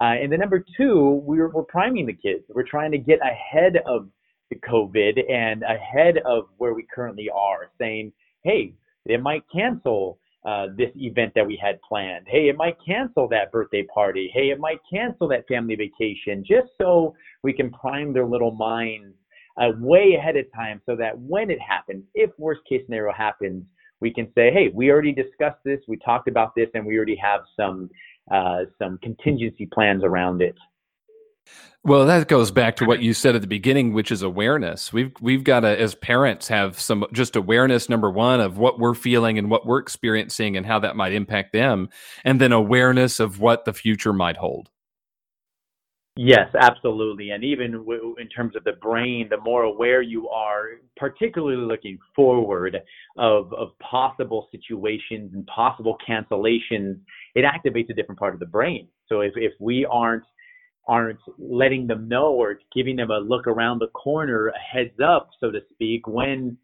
Uh, 0.00 0.04
and 0.04 0.30
then 0.30 0.40
number 0.40 0.64
two, 0.76 1.20
we're, 1.24 1.48
we're 1.48 1.64
priming 1.64 2.06
the 2.06 2.12
kids. 2.12 2.44
We're 2.48 2.62
trying 2.62 2.92
to 2.92 2.98
get 2.98 3.18
ahead 3.20 3.78
of 3.86 4.08
the 4.50 4.56
COVID 4.56 5.30
and 5.30 5.62
ahead 5.62 6.18
of 6.24 6.44
where 6.56 6.72
we 6.72 6.86
currently 6.94 7.28
are, 7.28 7.70
saying, 7.78 8.12
hey, 8.44 8.74
it 9.04 9.20
might 9.20 9.42
cancel 9.52 10.18
uh, 10.48 10.68
this 10.78 10.90
event 10.96 11.32
that 11.34 11.46
we 11.46 11.60
had 11.62 11.78
planned. 11.82 12.24
Hey, 12.26 12.48
it 12.48 12.56
might 12.56 12.76
cancel 12.84 13.28
that 13.28 13.52
birthday 13.52 13.84
party. 13.92 14.30
Hey, 14.32 14.48
it 14.48 14.58
might 14.58 14.78
cancel 14.90 15.28
that 15.28 15.46
family 15.46 15.76
vacation, 15.76 16.42
just 16.42 16.68
so 16.80 17.14
we 17.42 17.52
can 17.52 17.70
prime 17.70 18.14
their 18.14 18.24
little 18.24 18.52
minds 18.52 19.14
uh, 19.60 19.72
way 19.78 20.14
ahead 20.18 20.36
of 20.36 20.46
time 20.54 20.80
so 20.86 20.96
that 20.96 21.18
when 21.18 21.50
it 21.50 21.58
happens, 21.60 22.02
if 22.14 22.30
worst 22.38 22.60
case 22.66 22.80
scenario 22.86 23.12
happens, 23.12 23.62
we 24.00 24.10
can 24.10 24.26
say, 24.34 24.50
hey, 24.50 24.70
we 24.72 24.90
already 24.90 25.12
discussed 25.12 25.62
this, 25.66 25.80
we 25.86 25.98
talked 25.98 26.28
about 26.28 26.54
this, 26.54 26.68
and 26.72 26.86
we 26.86 26.96
already 26.96 27.16
have 27.16 27.42
some 27.54 27.90
uh, 28.30 28.60
some 28.78 28.98
contingency 29.02 29.66
plans 29.66 30.02
around 30.02 30.40
it. 30.40 30.54
Well, 31.84 32.06
that 32.06 32.28
goes 32.28 32.50
back 32.50 32.76
to 32.76 32.84
what 32.84 33.02
you 33.02 33.14
said 33.14 33.36
at 33.36 33.40
the 33.40 33.46
beginning, 33.46 33.92
which 33.92 34.10
is 34.10 34.22
awareness. 34.22 34.92
We've 34.92 35.12
we've 35.20 35.44
got 35.44 35.60
to, 35.60 35.80
as 35.80 35.94
parents, 35.94 36.48
have 36.48 36.78
some 36.80 37.06
just 37.12 37.36
awareness. 37.36 37.88
Number 37.88 38.10
one 38.10 38.40
of 38.40 38.58
what 38.58 38.78
we're 38.78 38.94
feeling 38.94 39.38
and 39.38 39.48
what 39.48 39.64
we're 39.64 39.78
experiencing, 39.78 40.56
and 40.56 40.66
how 40.66 40.80
that 40.80 40.96
might 40.96 41.12
impact 41.12 41.52
them, 41.52 41.88
and 42.24 42.40
then 42.40 42.52
awareness 42.52 43.20
of 43.20 43.40
what 43.40 43.64
the 43.64 43.72
future 43.72 44.12
might 44.12 44.36
hold. 44.36 44.70
Yes, 46.20 46.48
absolutely. 46.60 47.30
And 47.30 47.44
even 47.44 47.70
w- 47.70 48.16
in 48.18 48.28
terms 48.28 48.56
of 48.56 48.64
the 48.64 48.72
brain, 48.72 49.28
the 49.30 49.40
more 49.40 49.62
aware 49.62 50.02
you 50.02 50.28
are, 50.30 50.70
particularly 50.96 51.64
looking 51.64 51.96
forward 52.16 52.76
of, 53.16 53.52
of 53.54 53.68
possible 53.78 54.48
situations 54.50 55.30
and 55.32 55.46
possible 55.46 55.96
cancellations, 56.06 56.98
it 57.36 57.44
activates 57.44 57.88
a 57.90 57.94
different 57.94 58.18
part 58.18 58.34
of 58.34 58.40
the 58.40 58.46
brain. 58.46 58.88
So 59.06 59.20
if, 59.20 59.32
if 59.36 59.52
we 59.60 59.86
aren't 59.88 60.24
aren't 60.88 61.20
letting 61.38 61.86
them 61.86 62.08
know 62.08 62.32
or 62.32 62.58
giving 62.74 62.96
them 62.96 63.10
a 63.10 63.18
look 63.18 63.46
around 63.46 63.78
the 63.78 63.88
corner, 63.88 64.48
a 64.48 64.58
heads 64.58 64.98
up, 65.04 65.30
so 65.38 65.50
to 65.50 65.60
speak, 65.70 66.06
when 66.06 66.56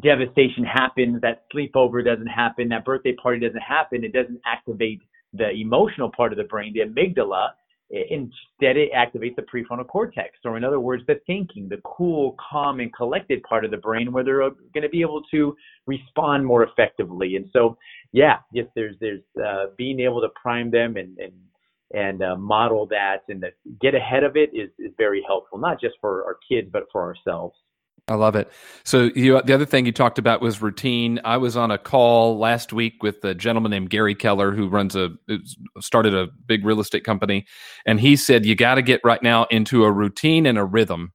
devastation 0.00 0.64
happens, 0.64 1.20
that 1.22 1.44
sleepover 1.54 2.04
doesn't 2.04 2.26
happen, 2.26 2.68
that 2.68 2.84
birthday 2.84 3.14
party 3.14 3.40
doesn't 3.40 3.60
happen, 3.60 4.04
it 4.04 4.12
doesn't 4.12 4.40
activate 4.44 5.00
the 5.32 5.50
emotional 5.50 6.10
part 6.14 6.32
of 6.32 6.38
the 6.38 6.44
brain, 6.44 6.74
the 6.74 6.80
amygdala 6.80 7.50
Instead, 7.88 8.76
it 8.76 8.90
activates 8.92 9.36
the 9.36 9.42
prefrontal 9.42 9.86
cortex, 9.86 10.38
or 10.44 10.56
in 10.56 10.64
other 10.64 10.80
words, 10.80 11.04
the 11.06 11.20
thinking, 11.24 11.68
the 11.68 11.80
cool, 11.84 12.34
calm, 12.50 12.80
and 12.80 12.92
collected 12.92 13.40
part 13.44 13.64
of 13.64 13.70
the 13.70 13.76
brain, 13.76 14.10
where 14.10 14.24
they're 14.24 14.40
going 14.40 14.82
to 14.82 14.88
be 14.88 15.02
able 15.02 15.22
to 15.30 15.56
respond 15.86 16.44
more 16.44 16.64
effectively. 16.64 17.36
And 17.36 17.48
so, 17.52 17.78
yeah, 18.10 18.38
yes, 18.52 18.66
there's 18.74 18.96
there's 19.00 19.22
uh, 19.40 19.66
being 19.76 20.00
able 20.00 20.20
to 20.20 20.28
prime 20.30 20.68
them 20.68 20.96
and 20.96 21.16
and 21.18 21.32
and 21.92 22.22
uh, 22.22 22.36
model 22.36 22.86
that 22.86 23.18
and 23.28 23.44
get 23.80 23.94
ahead 23.94 24.24
of 24.24 24.36
it 24.36 24.50
is 24.52 24.70
is 24.78 24.92
very 24.96 25.22
helpful, 25.26 25.58
not 25.58 25.80
just 25.80 25.94
for 26.00 26.24
our 26.24 26.38
kids, 26.48 26.68
but 26.72 26.84
for 26.92 27.02
ourselves. 27.02 27.56
I 28.08 28.14
love 28.14 28.36
it. 28.36 28.52
So 28.84 29.10
you, 29.16 29.40
the 29.42 29.52
other 29.52 29.66
thing 29.66 29.84
you 29.84 29.90
talked 29.90 30.18
about 30.20 30.40
was 30.40 30.62
routine. 30.62 31.18
I 31.24 31.38
was 31.38 31.56
on 31.56 31.72
a 31.72 31.78
call 31.78 32.38
last 32.38 32.72
week 32.72 33.02
with 33.02 33.24
a 33.24 33.34
gentleman 33.34 33.70
named 33.70 33.90
Gary 33.90 34.14
Keller 34.14 34.52
who 34.52 34.68
runs 34.68 34.94
a 34.94 35.10
started 35.80 36.14
a 36.14 36.28
big 36.46 36.64
real 36.64 36.78
estate 36.78 37.02
company, 37.02 37.46
and 37.84 37.98
he 37.98 38.14
said 38.14 38.46
you 38.46 38.54
got 38.54 38.76
to 38.76 38.82
get 38.82 39.00
right 39.02 39.22
now 39.22 39.46
into 39.50 39.84
a 39.84 39.90
routine 39.90 40.46
and 40.46 40.56
a 40.56 40.64
rhythm. 40.64 41.12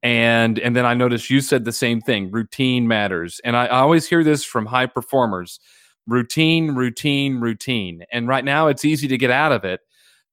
And 0.00 0.60
and 0.60 0.76
then 0.76 0.86
I 0.86 0.94
noticed 0.94 1.28
you 1.28 1.40
said 1.40 1.64
the 1.64 1.72
same 1.72 2.00
thing. 2.00 2.30
Routine 2.30 2.86
matters, 2.86 3.40
and 3.44 3.56
I, 3.56 3.66
I 3.66 3.80
always 3.80 4.08
hear 4.08 4.22
this 4.22 4.44
from 4.44 4.66
high 4.66 4.86
performers: 4.86 5.58
routine, 6.06 6.76
routine, 6.76 7.40
routine. 7.40 8.04
And 8.12 8.28
right 8.28 8.44
now, 8.44 8.68
it's 8.68 8.84
easy 8.84 9.08
to 9.08 9.18
get 9.18 9.32
out 9.32 9.50
of 9.50 9.64
it. 9.64 9.80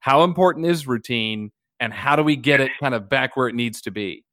How 0.06 0.24
important 0.24 0.68
is 0.68 0.86
routine, 0.86 1.52
and 1.80 1.92
how 1.92 2.16
do 2.16 2.22
we 2.22 2.36
get 2.36 2.62
it 2.62 2.70
kind 2.80 2.94
of 2.94 3.10
back 3.10 3.36
where 3.36 3.48
it 3.48 3.56
needs 3.56 3.82
to 3.82 3.90
be? 3.92 4.24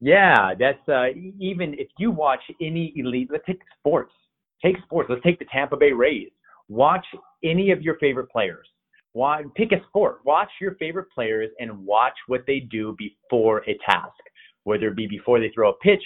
Yeah, 0.00 0.54
that's 0.58 0.88
uh, 0.88 1.10
even 1.38 1.74
if 1.74 1.86
you 2.00 2.10
watch 2.10 2.40
any 2.60 2.92
elite. 2.96 3.28
Let's 3.30 3.44
take 3.46 3.60
sports. 3.78 4.12
Take 4.60 4.74
sports. 4.82 5.08
Let's 5.08 5.22
take 5.22 5.38
the 5.38 5.44
Tampa 5.52 5.76
Bay 5.76 5.92
Rays. 5.92 6.30
Watch 6.68 7.06
any 7.44 7.70
of 7.70 7.80
your 7.80 7.96
favorite 8.00 8.28
players. 8.28 8.66
Why, 9.12 9.44
pick 9.54 9.70
a 9.70 9.76
sport. 9.86 10.18
Watch 10.24 10.50
your 10.60 10.74
favorite 10.80 11.12
players 11.14 11.52
and 11.60 11.86
watch 11.86 12.14
what 12.26 12.42
they 12.48 12.58
do 12.58 12.96
before 12.98 13.58
a 13.68 13.78
task. 13.88 14.18
Whether 14.64 14.88
it 14.88 14.96
be 14.96 15.06
before 15.06 15.38
they 15.38 15.52
throw 15.54 15.70
a 15.70 15.74
pitch, 15.74 16.02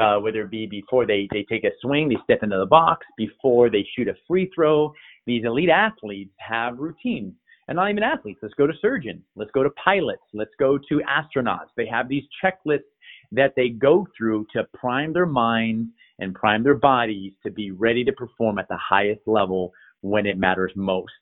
uh, 0.00 0.18
whether 0.18 0.42
it 0.42 0.50
be 0.50 0.66
before 0.66 1.06
they, 1.06 1.28
they 1.30 1.46
take 1.48 1.62
a 1.62 1.70
swing, 1.80 2.08
they 2.08 2.16
step 2.24 2.42
into 2.42 2.58
the 2.58 2.66
box, 2.66 3.06
before 3.16 3.70
they 3.70 3.86
shoot 3.94 4.08
a 4.08 4.14
free 4.26 4.50
throw. 4.52 4.92
These 5.26 5.44
elite 5.44 5.70
athletes 5.70 6.34
have 6.38 6.76
routines. 6.76 7.32
And 7.68 7.76
not 7.76 7.90
even 7.90 8.02
athletes. 8.02 8.38
Let's 8.42 8.54
go 8.54 8.66
to 8.66 8.72
surgeons. 8.80 9.22
Let's 9.34 9.50
go 9.50 9.64
to 9.64 9.70
pilots. 9.70 10.22
Let's 10.32 10.54
go 10.58 10.78
to 10.78 11.00
astronauts. 11.08 11.70
They 11.76 11.86
have 11.86 12.08
these 12.08 12.22
checklists 12.42 12.82
that 13.32 13.54
they 13.56 13.70
go 13.70 14.06
through 14.16 14.46
to 14.52 14.64
prime 14.72 15.12
their 15.12 15.26
minds 15.26 15.90
and 16.20 16.34
prime 16.34 16.62
their 16.62 16.76
bodies 16.76 17.32
to 17.44 17.50
be 17.50 17.72
ready 17.72 18.04
to 18.04 18.12
perform 18.12 18.58
at 18.58 18.68
the 18.68 18.76
highest 18.76 19.22
level 19.26 19.72
when 20.00 20.26
it 20.26 20.38
matters 20.38 20.72
most. 20.76 21.12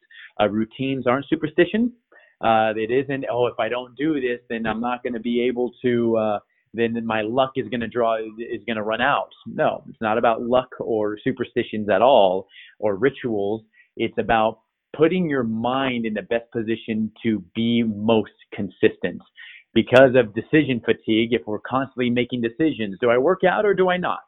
Uh, 0.40 0.48
routines 0.48 1.06
aren't 1.06 1.26
superstitions. 1.28 1.92
Uh, 2.40 2.74
it 2.76 2.90
isn't, 2.90 3.24
oh, 3.30 3.46
if 3.46 3.58
I 3.58 3.68
don't 3.68 3.96
do 3.96 4.20
this, 4.20 4.40
then 4.50 4.66
I'm 4.66 4.80
not 4.80 5.02
going 5.02 5.14
to 5.14 5.20
be 5.20 5.40
able 5.42 5.72
to, 5.82 6.16
uh, 6.16 6.38
then 6.74 7.06
my 7.06 7.22
luck 7.22 7.52
is 7.56 7.68
going 7.68 7.80
to 7.80 7.88
draw, 7.88 8.16
is 8.16 8.62
going 8.66 8.76
to 8.76 8.82
run 8.82 9.00
out. 9.00 9.30
No, 9.46 9.82
it's 9.88 10.00
not 10.00 10.18
about 10.18 10.42
luck 10.42 10.68
or 10.78 11.16
superstitions 11.22 11.88
at 11.88 12.02
all 12.02 12.48
or 12.78 12.96
rituals. 12.96 13.62
It's 13.96 14.18
about 14.18 14.58
putting 14.96 15.28
your 15.28 15.42
mind 15.42 16.06
in 16.06 16.14
the 16.14 16.22
best 16.22 16.50
position 16.52 17.10
to 17.22 17.42
be 17.54 17.82
most 17.82 18.32
consistent 18.52 19.20
because 19.74 20.14
of 20.16 20.34
decision 20.34 20.80
fatigue, 20.84 21.32
if 21.32 21.42
we're 21.46 21.58
constantly 21.58 22.08
making 22.08 22.40
decisions, 22.40 22.96
do 23.00 23.10
I 23.10 23.18
work 23.18 23.40
out 23.44 23.66
or 23.66 23.74
do 23.74 23.90
I 23.90 23.96
not? 23.96 24.20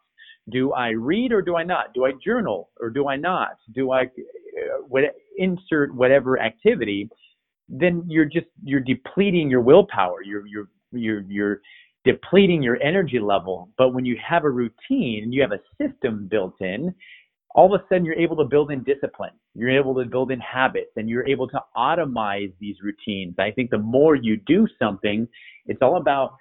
Do 0.50 0.72
I 0.72 0.88
read 0.88 1.32
or 1.32 1.40
do 1.40 1.56
I 1.56 1.62
not? 1.62 1.94
Do 1.94 2.04
I 2.04 2.12
journal 2.24 2.70
or 2.80 2.90
do 2.90 3.08
I 3.08 3.16
not? 3.16 3.56
Do 3.74 3.92
I 3.92 4.02
uh, 4.02 4.82
what, 4.88 5.04
insert 5.38 5.94
whatever 5.94 6.40
activity? 6.40 7.08
Then 7.68 8.04
you're 8.08 8.26
just 8.26 8.46
you're 8.62 8.80
depleting 8.80 9.48
your 9.50 9.60
willpower. 9.60 10.22
You're 10.22 10.46
you're 10.46 10.68
you're 10.92 11.20
you're 11.22 11.60
depleting 12.04 12.62
your 12.62 12.80
energy 12.80 13.18
level. 13.18 13.70
But 13.76 13.92
when 13.92 14.04
you 14.04 14.16
have 14.24 14.44
a 14.44 14.50
routine 14.50 15.24
and 15.24 15.34
you 15.34 15.42
have 15.42 15.52
a 15.52 15.60
system 15.82 16.28
built 16.30 16.54
in, 16.60 16.94
all 17.56 17.74
of 17.74 17.80
a 17.80 17.84
sudden 17.88 18.04
you're 18.04 18.14
able 18.14 18.36
to 18.36 18.44
build 18.44 18.70
in 18.70 18.84
discipline. 18.84 19.32
You're 19.54 19.70
able 19.70 19.94
to 19.94 20.04
build 20.04 20.30
in 20.30 20.38
habits 20.40 20.90
and 20.96 21.08
you're 21.08 21.26
able 21.26 21.48
to 21.48 21.58
automize 21.74 22.52
these 22.60 22.76
routines. 22.82 23.34
I 23.38 23.50
think 23.50 23.70
the 23.70 23.78
more 23.78 24.14
you 24.14 24.36
do 24.46 24.68
something, 24.78 25.26
it's 25.64 25.80
all 25.80 25.96
about 25.96 26.34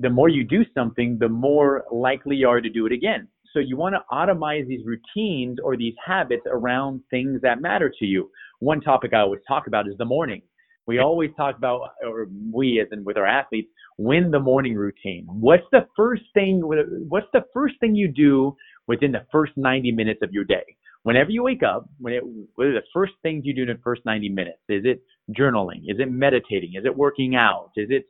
the 0.00 0.08
more 0.08 0.30
you 0.30 0.44
do 0.44 0.64
something, 0.74 1.18
the 1.18 1.28
more 1.28 1.84
likely 1.92 2.36
you 2.36 2.48
are 2.48 2.60
to 2.60 2.70
do 2.70 2.86
it 2.86 2.92
again. 2.92 3.28
So 3.52 3.58
you 3.58 3.76
want 3.76 3.94
to 3.96 4.02
automize 4.10 4.66
these 4.66 4.84
routines 4.86 5.58
or 5.62 5.76
these 5.76 5.94
habits 6.04 6.42
around 6.50 7.02
things 7.10 7.40
that 7.42 7.60
matter 7.60 7.92
to 7.98 8.04
you. 8.06 8.30
One 8.60 8.80
topic 8.80 9.12
I 9.12 9.20
always 9.20 9.40
talk 9.46 9.66
about 9.66 9.86
is 9.88 9.96
the 9.98 10.04
morning. 10.04 10.42
We 10.86 11.00
always 11.00 11.30
talk 11.36 11.56
about, 11.58 11.80
or 12.06 12.28
we 12.52 12.80
as 12.80 12.86
in 12.92 13.04
with 13.04 13.16
our 13.16 13.26
athletes, 13.26 13.68
win 13.98 14.30
the 14.30 14.38
morning 14.38 14.74
routine. 14.74 15.26
What's 15.28 15.64
the 15.72 15.86
first 15.96 16.22
thing? 16.32 16.60
What's 16.62 17.26
the 17.32 17.44
first 17.52 17.74
thing 17.80 17.94
you 17.94 18.08
do 18.08 18.56
within 18.86 19.12
the 19.12 19.26
first 19.32 19.52
90 19.56 19.92
minutes 19.92 20.20
of 20.22 20.32
your 20.32 20.44
day? 20.44 20.64
Whenever 21.02 21.30
you 21.30 21.42
wake 21.42 21.62
up, 21.62 21.88
when 21.98 22.14
it, 22.14 22.22
what 22.56 22.66
are 22.66 22.72
the 22.72 22.82
first 22.92 23.12
things 23.22 23.44
you 23.44 23.54
do 23.54 23.62
in 23.62 23.68
the 23.68 23.78
first 23.84 24.02
90 24.04 24.28
minutes? 24.28 24.58
Is 24.68 24.84
it 24.84 25.02
journaling? 25.30 25.82
Is 25.86 26.00
it 26.00 26.10
meditating? 26.10 26.72
Is 26.74 26.84
it 26.84 26.96
working 26.96 27.36
out? 27.36 27.70
Is 27.76 27.88
it 27.90 28.06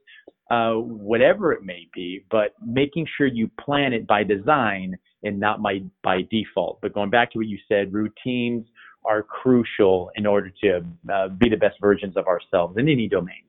uh, 0.50 0.74
whatever 0.74 1.52
it 1.52 1.62
may 1.62 1.88
be? 1.94 2.24
But 2.30 2.54
making 2.64 3.06
sure 3.16 3.26
you 3.26 3.50
plan 3.60 3.92
it 3.92 4.06
by 4.06 4.24
design 4.24 4.96
and 5.22 5.38
not 5.38 5.62
by 5.62 5.80
by 6.02 6.22
default. 6.30 6.80
But 6.80 6.94
going 6.94 7.10
back 7.10 7.32
to 7.32 7.38
what 7.38 7.46
you 7.46 7.58
said, 7.68 7.92
routines 7.92 8.66
are 9.04 9.22
crucial 9.22 10.10
in 10.16 10.26
order 10.26 10.50
to 10.62 10.80
uh, 11.12 11.28
be 11.28 11.48
the 11.48 11.56
best 11.56 11.76
versions 11.80 12.16
of 12.16 12.26
ourselves 12.26 12.76
in 12.78 12.88
any 12.88 13.08
domain. 13.08 13.42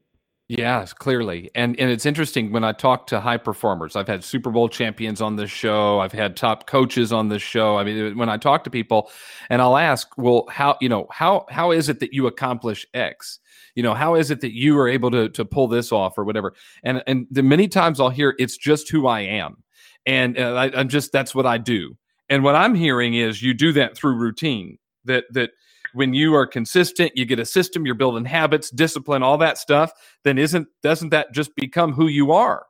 Yes, 0.50 0.94
clearly. 0.94 1.51
And 1.56 1.77
and 1.77 1.92
it's 1.92 2.06
interesting 2.06 2.54
when 2.54 2.63
I 2.63 2.72
talk 2.72 3.08
to 3.08 3.20
high 3.20 3.36
performers. 3.36 3.98
I've 3.98 4.08
had 4.08 4.24
Super 4.24 4.50
Bowl 4.50 4.70
champions 4.70 5.20
on 5.20 5.36
this 5.36 5.51
show. 5.51 6.00
I've 6.00 6.13
had 6.13 6.38
top 6.38 6.68
coaches 6.68 7.12
on 7.12 7.27
this 7.27 7.42
show. 7.42 7.77
I 7.77 7.84
mean, 7.84 8.18
when 8.18 8.30
I 8.30 8.38
talk 8.38 8.63
to 8.63 8.70
people 8.70 9.10
and 9.50 9.62
I'll 9.62 9.75
ask, 9.75 10.08
"Well, 10.18 10.46
how, 10.50 10.77
you 10.80 10.88
know, 10.88 11.06
how 11.12 11.46
how 11.50 11.72
is 11.72 11.89
it 11.89 12.00
that 12.00 12.13
you 12.13 12.27
accomplish 12.27 12.86
X?" 12.94 13.39
You 13.75 13.84
know, 13.84 13.94
how 13.94 14.16
is 14.16 14.32
it 14.32 14.39
that 14.39 14.54
you 14.56 14.77
are 14.80 14.88
able 14.88 15.12
to 15.12 15.27
to 15.30 15.44
pull 15.44 15.68
this 15.68 15.92
off 15.92 16.18
or 16.18 16.24
whatever? 16.24 16.54
And 16.82 17.04
and 17.08 17.27
the 17.30 17.44
many 17.44 17.68
times 17.68 18.00
I'll 18.00 18.10
hear 18.10 18.34
it's 18.39 18.56
just 18.56 18.89
who 18.89 19.06
I 19.06 19.22
am. 19.22 19.63
And 20.06 20.39
uh, 20.39 20.54
I, 20.54 20.72
I'm 20.80 20.88
just 20.88 21.12
that's 21.12 21.36
what 21.36 21.46
I 21.46 21.58
do. 21.58 21.98
And 22.30 22.42
what 22.42 22.56
I'm 22.56 22.74
hearing 22.74 23.16
is 23.16 23.44
you 23.44 23.54
do 23.54 23.74
that 23.74 23.98
through 23.98 24.16
routine. 24.16 24.77
That 25.04 25.25
that 25.34 25.51
when 25.94 26.13
you 26.13 26.36
are 26.36 26.46
consistent, 26.46 27.12
you 27.15 27.25
get 27.25 27.39
a 27.39 27.46
system, 27.46 27.86
you're 27.86 27.96
building 27.96 28.25
habits, 28.25 28.70
discipline, 28.70 29.24
all 29.24 29.38
that 29.38 29.58
stuff, 29.58 29.91
then 30.24 30.38
isn't 30.38 30.67
doesn't 30.84 31.10
that 31.10 31.34
just 31.34 31.56
become 31.56 31.94
who 31.94 32.08
you 32.08 32.32
are? 32.32 32.65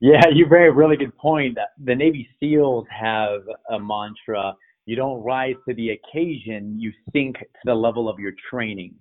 Yeah, 0.00 0.22
you 0.32 0.46
bring 0.46 0.66
a 0.66 0.72
really 0.72 0.96
good 0.96 1.16
point. 1.16 1.58
The 1.82 1.94
Navy 1.94 2.28
SEALs 2.40 2.86
have 2.90 3.40
a 3.70 3.78
mantra: 3.78 4.54
you 4.86 4.96
don't 4.96 5.22
rise 5.22 5.56
to 5.68 5.74
the 5.74 5.90
occasion, 5.90 6.78
you 6.78 6.92
sink 7.12 7.38
to 7.38 7.46
the 7.64 7.74
level 7.74 8.08
of 8.08 8.18
your 8.18 8.32
training. 8.50 8.94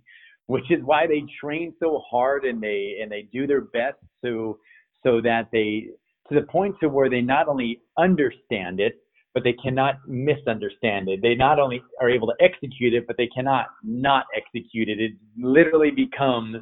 Which 0.48 0.70
is 0.72 0.84
why 0.84 1.08
they 1.08 1.24
train 1.40 1.74
so 1.80 2.04
hard 2.10 2.44
and 2.44 2.62
they 2.62 3.00
and 3.02 3.12
they 3.12 3.28
do 3.32 3.48
their 3.48 3.62
best 3.62 3.98
so 4.24 4.60
so 5.02 5.22
that 5.22 5.48
they 5.52 5.88
to 6.30 6.36
the 6.36 6.46
point 6.48 6.75
to 6.82 6.90
where 6.90 7.10
they 7.10 7.22
not 7.22 7.48
only 7.48 7.82
understand 7.98 8.80
it, 8.80 9.02
but 9.34 9.44
they 9.44 9.54
cannot 9.54 9.96
misunderstand 10.08 11.10
it. 11.10 11.22
They 11.22 11.36
not 11.36 11.60
only 11.60 11.82
are 12.00 12.10
able 12.10 12.28
to 12.28 12.36
execute 12.40 12.94
it, 12.94 13.08
but 13.08 13.18
they 13.18 13.28
cannot 13.28 13.68
not 13.84 14.25
execute 14.36 14.90
it. 14.90 15.00
It 15.00 15.13
literally 15.38 15.92
becomes, 15.92 16.58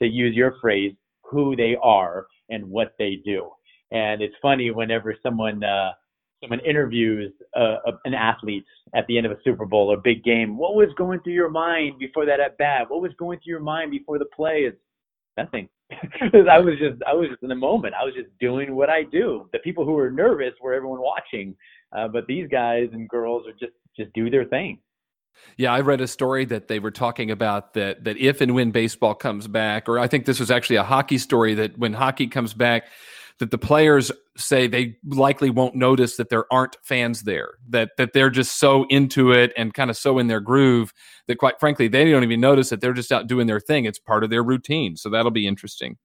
to 0.00 0.06
use 0.06 0.34
your 0.34 0.54
phrase, 0.60 0.92
who 1.24 1.56
they 1.56 1.76
are 1.82 2.26
and 2.48 2.68
what 2.68 2.94
they 2.98 3.20
do. 3.24 3.50
And 3.90 4.22
it's 4.22 4.34
funny 4.40 4.70
whenever 4.70 5.16
someone 5.22 5.64
uh, 5.64 5.92
someone 6.42 6.60
interviews 6.60 7.32
uh, 7.56 7.76
an 8.04 8.14
athlete 8.14 8.64
at 8.94 9.06
the 9.06 9.16
end 9.16 9.26
of 9.26 9.32
a 9.32 9.36
Super 9.44 9.64
Bowl 9.64 9.92
or 9.92 9.96
big 9.96 10.24
game. 10.24 10.56
What 10.56 10.74
was 10.74 10.88
going 10.96 11.20
through 11.20 11.34
your 11.34 11.50
mind 11.50 11.98
before 11.98 12.26
that 12.26 12.40
at 12.40 12.58
bat? 12.58 12.86
What 12.88 13.00
was 13.00 13.12
going 13.18 13.38
through 13.38 13.52
your 13.52 13.60
mind 13.60 13.90
before 13.90 14.18
the 14.18 14.26
play? 14.26 14.64
It's 14.66 14.78
nothing. 15.36 15.68
I 15.92 16.58
was 16.58 16.74
just 16.78 17.02
I 17.06 17.12
was 17.12 17.28
just 17.30 17.42
in 17.42 17.48
the 17.48 17.54
moment. 17.54 17.94
I 18.00 18.04
was 18.04 18.14
just 18.14 18.28
doing 18.40 18.74
what 18.74 18.90
I 18.90 19.02
do. 19.02 19.48
The 19.52 19.58
people 19.60 19.84
who 19.84 19.92
were 19.92 20.10
nervous 20.10 20.54
were 20.60 20.74
everyone 20.74 21.00
watching, 21.00 21.54
uh, 21.96 22.08
but 22.08 22.26
these 22.26 22.48
guys 22.48 22.88
and 22.92 23.08
girls 23.08 23.46
are 23.46 23.52
just 23.52 23.72
just 23.96 24.12
do 24.14 24.30
their 24.30 24.44
thing. 24.44 24.78
Yeah, 25.56 25.72
I 25.72 25.80
read 25.80 26.00
a 26.00 26.06
story 26.06 26.44
that 26.46 26.68
they 26.68 26.78
were 26.78 26.90
talking 26.90 27.30
about 27.30 27.74
that 27.74 28.04
that 28.04 28.16
if 28.18 28.40
and 28.40 28.54
when 28.54 28.70
baseball 28.70 29.14
comes 29.14 29.48
back, 29.48 29.88
or 29.88 29.98
I 29.98 30.06
think 30.06 30.26
this 30.26 30.40
was 30.40 30.50
actually 30.50 30.76
a 30.76 30.84
hockey 30.84 31.18
story 31.18 31.54
that 31.54 31.78
when 31.78 31.92
hockey 31.92 32.26
comes 32.26 32.54
back, 32.54 32.84
that 33.38 33.50
the 33.50 33.58
players 33.58 34.12
say 34.36 34.66
they 34.66 34.96
likely 35.04 35.50
won't 35.50 35.74
notice 35.74 36.16
that 36.16 36.28
there 36.28 36.50
aren't 36.52 36.76
fans 36.82 37.22
there 37.22 37.50
that 37.68 37.90
that 37.98 38.12
they're 38.12 38.30
just 38.30 38.58
so 38.58 38.86
into 38.88 39.32
it 39.32 39.52
and 39.56 39.74
kind 39.74 39.90
of 39.90 39.96
so 39.96 40.18
in 40.18 40.26
their 40.26 40.40
groove 40.40 40.92
that 41.26 41.36
quite 41.36 41.58
frankly 41.60 41.88
they 41.88 42.10
don't 42.10 42.22
even 42.22 42.40
notice 42.40 42.70
that 42.70 42.80
they're 42.80 42.92
just 42.92 43.12
out 43.12 43.26
doing 43.26 43.46
their 43.46 43.60
thing. 43.60 43.84
It's 43.84 43.98
part 43.98 44.24
of 44.24 44.30
their 44.30 44.42
routine. 44.42 44.96
So 44.96 45.10
that'll 45.10 45.30
be 45.30 45.46
interesting 45.46 45.96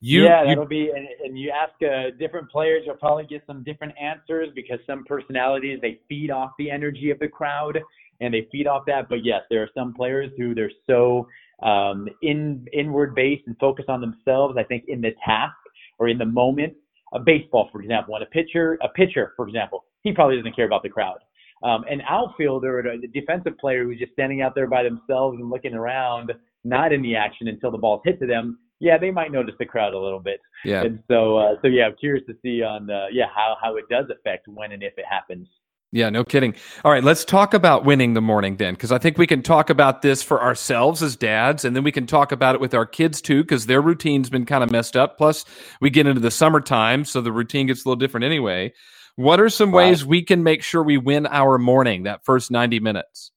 you, 0.00 0.24
yeah, 0.24 0.44
that'll 0.44 0.64
you, 0.64 0.68
be, 0.68 0.90
and, 0.94 1.08
and 1.24 1.38
you 1.38 1.50
ask 1.50 1.72
uh, 1.82 2.16
different 2.18 2.50
players, 2.50 2.82
you'll 2.86 2.96
probably 2.96 3.26
get 3.26 3.42
some 3.46 3.64
different 3.64 3.94
answers 4.00 4.48
because 4.54 4.78
some 4.86 5.04
personalities 5.04 5.78
they 5.82 6.00
feed 6.08 6.30
off 6.30 6.52
the 6.58 6.70
energy 6.70 7.10
of 7.10 7.18
the 7.18 7.28
crowd 7.28 7.78
and 8.20 8.32
they 8.32 8.48
feed 8.52 8.66
off 8.66 8.84
that. 8.86 9.08
But 9.08 9.24
yes, 9.24 9.42
there 9.50 9.62
are 9.62 9.70
some 9.74 9.94
players 9.94 10.30
who 10.36 10.54
they're 10.54 10.70
so 10.86 11.26
um, 11.62 12.08
in 12.22 12.66
inward 12.72 13.14
based 13.14 13.42
and 13.46 13.56
focused 13.58 13.88
on 13.88 14.00
themselves. 14.00 14.56
I 14.56 14.62
think 14.62 14.84
in 14.88 15.00
the 15.00 15.10
task 15.24 15.54
or 15.98 16.08
in 16.08 16.18
the 16.18 16.26
moment. 16.26 16.74
A 17.14 17.18
baseball, 17.18 17.70
for 17.72 17.80
example, 17.80 18.12
when 18.12 18.22
a 18.22 18.26
pitcher, 18.26 18.78
a 18.82 18.88
pitcher, 18.88 19.32
for 19.34 19.48
example, 19.48 19.84
he 20.02 20.12
probably 20.12 20.36
doesn't 20.36 20.54
care 20.54 20.66
about 20.66 20.82
the 20.82 20.90
crowd. 20.90 21.18
Um, 21.62 21.84
an 21.90 22.02
outfielder, 22.08 22.80
a 22.80 22.98
defensive 23.08 23.56
player 23.58 23.84
who's 23.84 23.98
just 23.98 24.12
standing 24.12 24.42
out 24.42 24.54
there 24.54 24.66
by 24.68 24.82
themselves 24.82 25.38
and 25.40 25.50
looking 25.50 25.74
around, 25.74 26.32
not 26.64 26.92
in 26.92 27.02
the 27.02 27.16
action 27.16 27.48
until 27.48 27.70
the 27.70 27.78
ball's 27.78 28.02
hit 28.04 28.20
to 28.20 28.26
them, 28.26 28.58
yeah, 28.80 28.98
they 28.98 29.10
might 29.10 29.32
notice 29.32 29.54
the 29.58 29.66
crowd 29.66 29.94
a 29.94 29.98
little 29.98 30.20
bit. 30.20 30.40
Yeah. 30.64 30.82
And 30.82 31.02
so, 31.08 31.36
uh, 31.36 31.54
so 31.62 31.68
yeah, 31.68 31.86
I'm 31.86 31.96
curious 31.96 32.24
to 32.26 32.34
see 32.42 32.62
on, 32.62 32.90
uh, 32.90 33.06
yeah, 33.12 33.26
how 33.34 33.56
how 33.62 33.76
it 33.76 33.84
does 33.90 34.06
affect 34.10 34.48
when 34.48 34.72
and 34.72 34.82
if 34.82 34.96
it 34.98 35.04
happens. 35.08 35.48
Yeah, 35.90 36.10
no 36.10 36.22
kidding. 36.22 36.54
All 36.84 36.92
right, 36.92 37.02
let's 37.02 37.24
talk 37.24 37.54
about 37.54 37.86
winning 37.86 38.12
the 38.12 38.20
morning 38.20 38.56
then, 38.56 38.74
because 38.74 38.92
I 38.92 38.98
think 38.98 39.16
we 39.16 39.26
can 39.26 39.42
talk 39.42 39.70
about 39.70 40.02
this 40.02 40.22
for 40.22 40.42
ourselves 40.42 41.02
as 41.02 41.16
dads, 41.16 41.64
and 41.64 41.74
then 41.74 41.82
we 41.82 41.92
can 41.92 42.06
talk 42.06 42.30
about 42.30 42.54
it 42.54 42.60
with 42.60 42.74
our 42.74 42.84
kids 42.84 43.22
too, 43.22 43.42
because 43.42 43.64
their 43.64 43.80
routine's 43.80 44.28
been 44.28 44.44
kind 44.44 44.62
of 44.62 44.70
messed 44.70 44.98
up. 44.98 45.16
Plus, 45.16 45.46
we 45.80 45.88
get 45.88 46.06
into 46.06 46.20
the 46.20 46.30
summertime, 46.30 47.06
so 47.06 47.22
the 47.22 47.32
routine 47.32 47.68
gets 47.68 47.86
a 47.86 47.88
little 47.88 47.98
different 47.98 48.24
anyway. 48.24 48.70
What 49.16 49.40
are 49.40 49.48
some 49.48 49.72
ways 49.72 50.04
we 50.04 50.22
can 50.22 50.42
make 50.42 50.62
sure 50.62 50.82
we 50.82 50.98
win 50.98 51.26
our 51.26 51.58
morning, 51.58 52.02
that 52.02 52.22
first 52.22 52.50
90 52.50 52.80
minutes? 52.80 53.32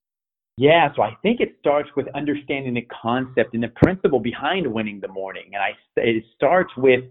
Yeah, 0.62 0.90
so 0.96 1.02
I 1.02 1.16
think 1.24 1.40
it 1.40 1.56
starts 1.60 1.90
with 1.96 2.06
understanding 2.14 2.76
the 2.76 2.88
concept 3.02 3.56
and 3.56 3.64
the 3.64 3.74
principle 3.84 4.20
behind 4.20 4.72
winning 4.72 5.00
the 5.00 5.08
morning. 5.08 5.46
And 5.54 5.64
I, 5.64 5.72
it 5.96 6.24
starts 6.36 6.72
with 6.78 7.04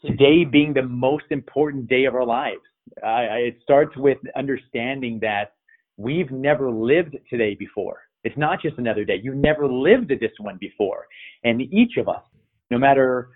today 0.00 0.46
being 0.46 0.72
the 0.72 0.84
most 0.84 1.24
important 1.30 1.86
day 1.86 2.06
of 2.06 2.14
our 2.14 2.24
lives 2.24 2.62
I, 3.04 3.22
it 3.48 3.58
starts 3.62 3.94
with 3.98 4.16
understanding 4.36 5.18
that 5.20 5.52
we've 5.98 6.30
never 6.30 6.70
lived 6.70 7.16
today 7.28 7.54
before. 7.54 7.98
It's 8.24 8.38
not 8.38 8.62
just 8.62 8.78
another 8.78 9.04
day. 9.04 9.20
You've 9.22 9.36
never 9.36 9.68
lived 9.68 10.08
this 10.08 10.32
one 10.38 10.56
before. 10.58 11.06
And 11.44 11.60
each 11.60 11.98
of 11.98 12.08
us, 12.08 12.22
no 12.70 12.78
matter 12.78 13.28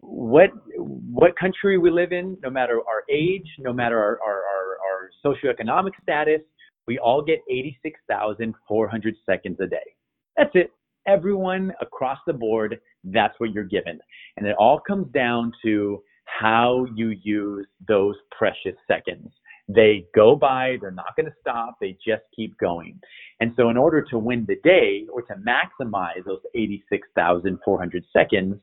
what 0.00 0.50
what 0.76 1.38
country 1.38 1.78
we 1.78 1.90
live 1.90 2.12
in, 2.12 2.36
no 2.42 2.50
matter 2.50 2.78
our 2.78 3.04
age, 3.10 3.46
no 3.58 3.72
matter 3.72 3.98
our, 3.98 4.18
our, 4.26 4.42
our, 4.42 4.78
our 4.86 5.10
socioeconomic 5.24 5.92
status, 6.02 6.40
we 6.86 6.98
all 6.98 7.22
get 7.22 7.40
86,400 7.50 9.14
seconds 9.26 9.58
a 9.60 9.66
day. 9.66 9.94
That's 10.36 10.50
it. 10.54 10.70
Everyone 11.06 11.72
across 11.80 12.18
the 12.26 12.32
board, 12.32 12.80
that's 13.04 13.34
what 13.38 13.52
you're 13.52 13.64
given. 13.64 13.98
And 14.36 14.46
it 14.46 14.56
all 14.58 14.80
comes 14.80 15.10
down 15.12 15.52
to 15.64 16.02
how 16.24 16.86
you 16.94 17.14
use 17.22 17.66
those 17.86 18.16
precious 18.36 18.74
seconds. 18.88 19.30
They 19.68 20.06
go 20.14 20.36
by, 20.36 20.76
they're 20.80 20.90
not 20.90 21.16
going 21.16 21.26
to 21.26 21.34
stop, 21.40 21.76
they 21.80 21.96
just 22.06 22.22
keep 22.34 22.56
going. 22.58 23.00
And 23.40 23.52
so, 23.56 23.70
in 23.70 23.76
order 23.76 24.02
to 24.10 24.18
win 24.18 24.44
the 24.46 24.56
day 24.62 25.06
or 25.12 25.22
to 25.22 25.34
maximize 25.34 26.24
those 26.26 26.40
86,400 26.54 28.04
seconds, 28.12 28.56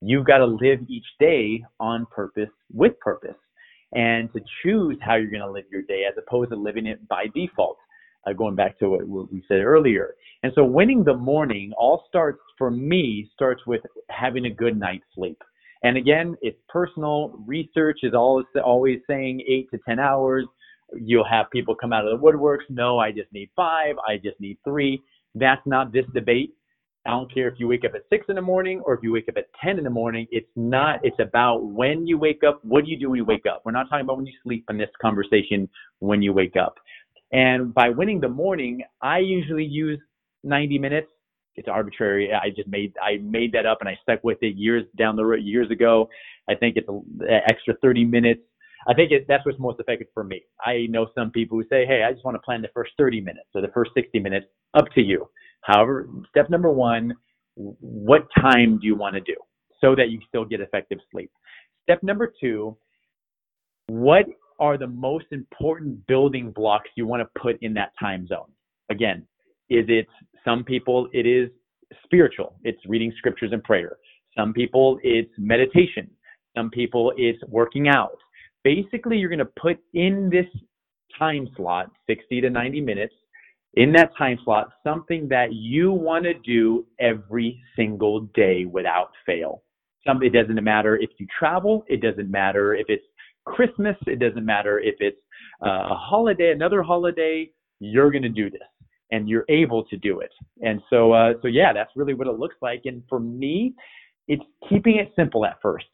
you've 0.00 0.26
got 0.26 0.38
to 0.38 0.46
live 0.46 0.80
each 0.88 1.04
day 1.20 1.64
on 1.80 2.06
purpose 2.10 2.50
with 2.72 2.98
purpose 3.00 3.36
and 3.92 4.32
to 4.32 4.40
choose 4.62 4.96
how 5.00 5.14
you're 5.16 5.30
going 5.30 5.42
to 5.42 5.50
live 5.50 5.64
your 5.70 5.82
day 5.82 6.04
as 6.08 6.14
opposed 6.18 6.50
to 6.50 6.56
living 6.56 6.86
it 6.86 7.06
by 7.08 7.26
default. 7.34 7.78
Uh, 8.26 8.32
going 8.32 8.56
back 8.56 8.76
to 8.78 8.90
what, 8.90 9.06
what 9.06 9.32
we 9.32 9.42
said 9.46 9.62
earlier. 9.62 10.14
And 10.42 10.52
so 10.54 10.64
winning 10.64 11.04
the 11.04 11.14
morning 11.16 11.72
all 11.78 12.04
starts 12.08 12.40
for 12.58 12.70
me 12.70 13.30
starts 13.32 13.62
with 13.64 13.80
having 14.10 14.46
a 14.46 14.50
good 14.50 14.78
night's 14.78 15.04
sleep. 15.14 15.40
And 15.84 15.96
again, 15.96 16.36
it's 16.42 16.58
personal. 16.68 17.40
Research 17.46 18.00
is 18.02 18.14
always 18.14 18.46
always 18.64 18.98
saying 19.08 19.42
eight 19.48 19.70
to 19.70 19.78
ten 19.88 20.00
hours. 20.00 20.46
You'll 20.94 21.28
have 21.28 21.46
people 21.52 21.76
come 21.76 21.92
out 21.92 22.06
of 22.06 22.18
the 22.18 22.26
woodworks. 22.26 22.68
No, 22.68 22.98
I 22.98 23.12
just 23.12 23.32
need 23.32 23.50
five. 23.54 23.94
I 24.06 24.16
just 24.16 24.40
need 24.40 24.58
three. 24.64 25.00
That's 25.34 25.62
not 25.64 25.92
this 25.92 26.06
debate. 26.12 26.54
I 27.06 27.10
don't 27.10 27.32
care 27.32 27.48
if 27.48 27.54
you 27.58 27.68
wake 27.68 27.84
up 27.84 27.92
at 27.94 28.02
six 28.10 28.26
in 28.28 28.34
the 28.34 28.42
morning 28.42 28.82
or 28.84 28.94
if 28.94 29.00
you 29.02 29.12
wake 29.12 29.28
up 29.28 29.36
at 29.36 29.46
10 29.62 29.78
in 29.78 29.84
the 29.84 29.90
morning. 29.90 30.26
It's 30.30 30.50
not, 30.56 31.00
it's 31.02 31.18
about 31.20 31.64
when 31.64 32.06
you 32.06 32.18
wake 32.18 32.42
up. 32.46 32.62
What 32.64 32.84
do 32.84 32.90
you 32.90 32.98
do 32.98 33.10
when 33.10 33.18
you 33.18 33.24
wake 33.24 33.46
up? 33.50 33.62
We're 33.64 33.72
not 33.72 33.88
talking 33.88 34.04
about 34.04 34.16
when 34.16 34.26
you 34.26 34.34
sleep 34.42 34.64
in 34.68 34.76
this 34.76 34.90
conversation 35.00 35.68
when 36.00 36.20
you 36.22 36.32
wake 36.32 36.56
up. 36.56 36.74
And 37.32 37.72
by 37.72 37.90
winning 37.90 38.20
the 38.20 38.28
morning, 38.28 38.82
I 39.02 39.18
usually 39.18 39.64
use 39.64 40.00
90 40.44 40.78
minutes. 40.78 41.08
It's 41.56 41.68
arbitrary. 41.68 42.32
I 42.32 42.50
just 42.50 42.68
made 42.68 42.92
I 43.02 43.16
made 43.18 43.52
that 43.52 43.66
up 43.66 43.78
and 43.80 43.88
I 43.88 43.98
stuck 44.02 44.22
with 44.22 44.38
it 44.42 44.56
years 44.56 44.84
down 44.96 45.16
the 45.16 45.24
road 45.24 45.42
years 45.42 45.70
ago. 45.70 46.08
I 46.48 46.54
think 46.54 46.76
it's 46.76 46.88
an 46.88 47.02
extra 47.48 47.74
30 47.82 48.04
minutes. 48.04 48.42
I 48.88 48.94
think 48.94 49.10
it, 49.10 49.26
that's 49.26 49.44
what's 49.44 49.58
most 49.58 49.80
effective 49.80 50.06
for 50.14 50.22
me. 50.22 50.42
I 50.64 50.86
know 50.88 51.08
some 51.16 51.32
people 51.32 51.58
who 51.58 51.64
say, 51.68 51.84
"Hey, 51.84 52.04
I 52.04 52.12
just 52.12 52.24
want 52.24 52.36
to 52.36 52.40
plan 52.40 52.62
the 52.62 52.68
first 52.72 52.92
30 52.96 53.20
minutes 53.20 53.48
or 53.54 53.60
the 53.60 53.72
first 53.74 53.90
60 53.94 54.20
minutes." 54.20 54.46
Up 54.74 54.84
to 54.94 55.02
you. 55.02 55.28
However, 55.68 56.08
step 56.30 56.48
number 56.48 56.70
one: 56.72 57.14
what 57.54 58.26
time 58.40 58.78
do 58.80 58.86
you 58.86 58.96
want 58.96 59.14
to 59.14 59.20
do 59.20 59.36
so 59.80 59.94
that 59.94 60.08
you 60.10 60.18
still 60.26 60.44
get 60.44 60.60
effective 60.60 60.98
sleep? 61.12 61.30
Step 61.82 62.02
number 62.02 62.32
two: 62.40 62.76
what 63.88 64.24
are 64.58 64.78
the 64.78 64.86
most 64.86 65.26
important 65.30 66.04
building 66.06 66.50
blocks 66.50 66.88
you 66.96 67.06
want 67.06 67.22
to 67.22 67.40
put 67.40 67.58
in 67.62 67.74
that 67.74 67.92
time 68.00 68.26
zone? 68.26 68.50
Again, 68.90 69.26
is 69.68 69.84
it 69.88 70.06
some 70.42 70.64
people 70.64 71.08
it 71.12 71.26
is 71.26 71.50
spiritual, 72.02 72.56
it's 72.64 72.80
reading 72.86 73.12
scriptures 73.18 73.50
and 73.52 73.62
prayer. 73.62 73.98
Some 74.36 74.54
people 74.54 74.98
it's 75.02 75.30
meditation. 75.36 76.08
Some 76.56 76.70
people 76.70 77.12
it's 77.18 77.42
working 77.46 77.88
out. 77.88 78.16
Basically, 78.64 79.18
you're 79.18 79.28
going 79.28 79.38
to 79.38 79.52
put 79.60 79.78
in 79.92 80.30
this 80.30 80.46
time 81.18 81.46
slot, 81.56 81.90
60 82.06 82.40
to 82.40 82.50
90 82.50 82.80
minutes, 82.80 83.14
in 83.74 83.92
that 83.92 84.10
time 84.16 84.38
slot, 84.44 84.70
something 84.82 85.28
that 85.28 85.52
you 85.52 85.92
want 85.92 86.24
to 86.24 86.34
do 86.34 86.86
every 86.98 87.60
single 87.76 88.20
day 88.34 88.64
without 88.64 89.10
fail. 89.26 89.62
Some, 90.06 90.22
it 90.22 90.32
doesn't 90.32 90.62
matter 90.62 90.96
if 90.96 91.10
you 91.18 91.26
travel, 91.38 91.84
it 91.88 92.00
doesn't 92.00 92.30
matter 92.30 92.74
if 92.74 92.86
it's 92.88 93.04
Christmas, 93.44 93.96
it 94.06 94.18
doesn't 94.18 94.44
matter 94.44 94.78
if 94.78 94.94
it's 95.00 95.18
uh, 95.64 95.88
a 95.90 95.96
holiday, 95.96 96.52
another 96.52 96.82
holiday, 96.82 97.50
you're 97.80 98.10
going 98.10 98.22
to 98.22 98.28
do 98.28 98.50
this 98.50 98.60
and 99.10 99.28
you're 99.28 99.44
able 99.48 99.84
to 99.84 99.96
do 99.96 100.20
it. 100.20 100.30
And 100.62 100.80
so, 100.90 101.12
uh, 101.12 101.32
so 101.42 101.48
yeah, 101.48 101.72
that's 101.72 101.90
really 101.96 102.14
what 102.14 102.26
it 102.26 102.38
looks 102.38 102.56
like. 102.60 102.82
And 102.84 103.02
for 103.08 103.20
me, 103.20 103.74
it's 104.28 104.42
keeping 104.68 104.96
it 104.96 105.12
simple 105.16 105.44
at 105.46 105.58
first. 105.62 105.86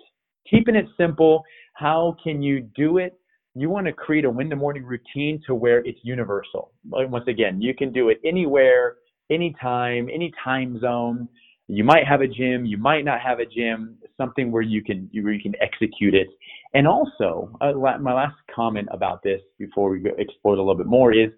Keeping 0.51 0.75
it 0.75 0.87
simple. 0.97 1.43
How 1.75 2.17
can 2.23 2.43
you 2.43 2.69
do 2.77 2.99
it? 2.99 3.19
You 3.55 3.71
want 3.71 3.87
to 3.87 3.93
create 3.93 4.25
a 4.25 4.31
win 4.31 4.49
the 4.49 4.57
morning 4.57 4.85
routine 4.85 5.41
to 5.47 5.55
where 5.55 5.79
it's 5.85 5.99
universal. 6.03 6.73
Once 6.85 7.29
again, 7.29 7.63
you 7.63 7.73
can 7.75 7.93
do 7.93 8.09
it 8.09 8.19
anywhere, 8.25 8.97
anytime, 9.31 10.09
any 10.13 10.33
time 10.43 10.81
zone. 10.81 11.29
You 11.69 11.85
might 11.85 12.07
have 12.07 12.21
a 12.21 12.27
gym, 12.27 12.67
you 12.67 12.77
might 12.77 13.05
not 13.05 13.21
have 13.21 13.39
a 13.39 13.47
gym, 13.47 13.97
something 14.19 14.51
where 14.51 14.63
you 14.63 14.83
can 14.83 15.09
where 15.15 15.33
you 15.33 15.41
can 15.41 15.55
execute 15.63 16.15
it. 16.15 16.29
And 16.75 16.87
also, 16.87 17.57
uh, 17.61 17.73
my 17.73 18.13
last 18.13 18.37
comment 18.55 18.89
about 18.91 19.23
this 19.23 19.41
before 19.59 19.91
we 19.91 20.05
explore 20.19 20.55
it 20.55 20.59
a 20.59 20.63
little 20.63 20.75
bit 20.75 20.87
more 20.87 21.13
is 21.13 21.31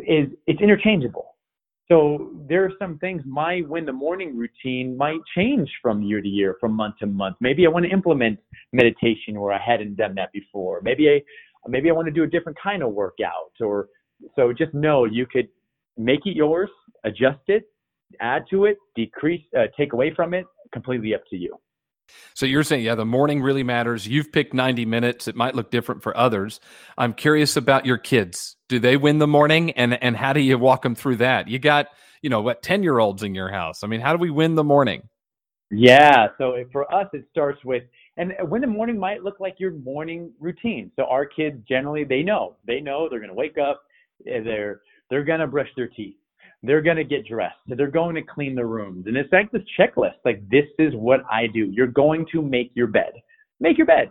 is 0.00 0.28
it's 0.46 0.60
interchangeable. 0.60 1.35
So 1.88 2.32
there 2.48 2.64
are 2.64 2.72
some 2.80 2.98
things 2.98 3.22
my 3.24 3.62
win 3.68 3.86
the 3.86 3.92
morning 3.92 4.36
routine 4.36 4.96
might 4.96 5.20
change 5.36 5.70
from 5.80 6.02
year 6.02 6.20
to 6.20 6.28
year, 6.28 6.56
from 6.60 6.72
month 6.72 6.96
to 6.98 7.06
month. 7.06 7.36
Maybe 7.40 7.64
I 7.64 7.68
want 7.68 7.84
to 7.84 7.90
implement 7.90 8.40
meditation 8.72 9.40
where 9.40 9.52
I 9.52 9.60
hadn't 9.64 9.96
done 9.96 10.14
that 10.16 10.32
before. 10.32 10.80
Maybe 10.82 11.08
I 11.08 11.22
maybe 11.68 11.88
I 11.88 11.92
want 11.92 12.06
to 12.06 12.12
do 12.12 12.24
a 12.24 12.26
different 12.26 12.58
kind 12.60 12.82
of 12.82 12.92
workout 12.92 13.52
or 13.60 13.88
so 14.34 14.52
just 14.52 14.74
know 14.74 15.04
you 15.04 15.26
could 15.26 15.48
make 15.96 16.26
it 16.26 16.36
yours, 16.36 16.70
adjust 17.04 17.40
it, 17.48 17.64
add 18.20 18.44
to 18.50 18.64
it, 18.64 18.78
decrease, 18.94 19.42
uh, 19.56 19.66
take 19.76 19.92
away 19.92 20.12
from 20.14 20.34
it, 20.34 20.46
completely 20.72 21.14
up 21.14 21.22
to 21.30 21.36
you. 21.36 21.56
So 22.34 22.46
you're 22.46 22.62
saying, 22.62 22.84
yeah, 22.84 22.94
the 22.94 23.04
morning 23.04 23.42
really 23.42 23.62
matters. 23.62 24.06
You've 24.06 24.32
picked 24.32 24.54
90 24.54 24.84
minutes. 24.84 25.28
It 25.28 25.36
might 25.36 25.54
look 25.54 25.70
different 25.70 26.02
for 26.02 26.16
others. 26.16 26.60
I'm 26.98 27.12
curious 27.12 27.56
about 27.56 27.86
your 27.86 27.98
kids. 27.98 28.56
Do 28.68 28.78
they 28.78 28.96
win 28.96 29.18
the 29.18 29.26
morning? 29.26 29.70
And 29.72 30.02
and 30.02 30.16
how 30.16 30.32
do 30.32 30.40
you 30.40 30.58
walk 30.58 30.82
them 30.82 30.94
through 30.94 31.16
that? 31.16 31.48
You 31.48 31.58
got, 31.58 31.86
you 32.22 32.30
know, 32.30 32.42
what 32.42 32.62
10 32.62 32.82
year 32.82 32.98
olds 32.98 33.22
in 33.22 33.34
your 33.34 33.50
house. 33.50 33.82
I 33.82 33.86
mean, 33.86 34.00
how 34.00 34.12
do 34.12 34.18
we 34.18 34.30
win 34.30 34.54
the 34.54 34.64
morning? 34.64 35.08
Yeah. 35.70 36.28
So 36.38 36.56
for 36.72 36.92
us, 36.94 37.08
it 37.12 37.24
starts 37.30 37.64
with, 37.64 37.82
and 38.16 38.32
win 38.42 38.60
the 38.60 38.66
morning 38.66 38.98
might 38.98 39.22
look 39.22 39.40
like 39.40 39.56
your 39.58 39.72
morning 39.72 40.32
routine. 40.38 40.92
So 40.96 41.04
our 41.04 41.26
kids 41.26 41.56
generally, 41.68 42.04
they 42.04 42.22
know, 42.22 42.56
they 42.66 42.80
know 42.80 43.08
they're 43.08 43.18
going 43.18 43.30
to 43.30 43.34
wake 43.34 43.58
up, 43.58 43.82
they're, 44.24 44.80
they're 45.10 45.24
going 45.24 45.40
to 45.40 45.46
brush 45.46 45.68
their 45.76 45.88
teeth 45.88 46.16
they're 46.62 46.82
going 46.82 46.96
to 46.96 47.04
get 47.04 47.26
dressed. 47.26 47.56
They're 47.66 47.90
going 47.90 48.14
to 48.16 48.22
clean 48.22 48.54
the 48.54 48.64
rooms. 48.64 49.06
And 49.06 49.16
it's 49.16 49.32
like 49.32 49.50
this 49.52 49.62
checklist. 49.78 50.16
Like, 50.24 50.48
this 50.48 50.64
is 50.78 50.94
what 50.94 51.20
I 51.30 51.46
do. 51.46 51.70
You're 51.70 51.86
going 51.86 52.26
to 52.32 52.42
make 52.42 52.70
your 52.74 52.86
bed. 52.86 53.12
Make 53.60 53.78
your 53.78 53.86
bed. 53.86 54.10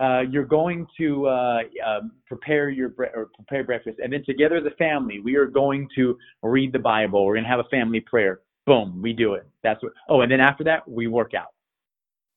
Uh, 0.00 0.22
you're 0.30 0.44
going 0.44 0.86
to 0.98 1.26
uh, 1.26 1.58
uh, 1.86 2.00
prepare 2.26 2.70
your 2.70 2.88
bre- 2.88 3.14
or 3.14 3.30
prepare 3.34 3.62
breakfast, 3.62 3.98
and 4.02 4.12
then 4.12 4.24
together 4.24 4.56
as 4.56 4.64
a 4.64 4.74
family, 4.76 5.20
we 5.20 5.36
are 5.36 5.46
going 5.46 5.86
to 5.94 6.16
read 6.42 6.72
the 6.72 6.78
Bible. 6.78 7.26
We're 7.26 7.34
going 7.34 7.44
to 7.44 7.50
have 7.50 7.60
a 7.60 7.68
family 7.68 8.00
prayer. 8.00 8.40
Boom, 8.66 9.00
we 9.02 9.12
do 9.12 9.34
it. 9.34 9.46
That's 9.62 9.82
what. 9.82 9.92
Oh, 10.08 10.22
and 10.22 10.32
then 10.32 10.40
after 10.40 10.64
that, 10.64 10.88
we 10.88 11.08
work 11.08 11.32
out. 11.34 11.52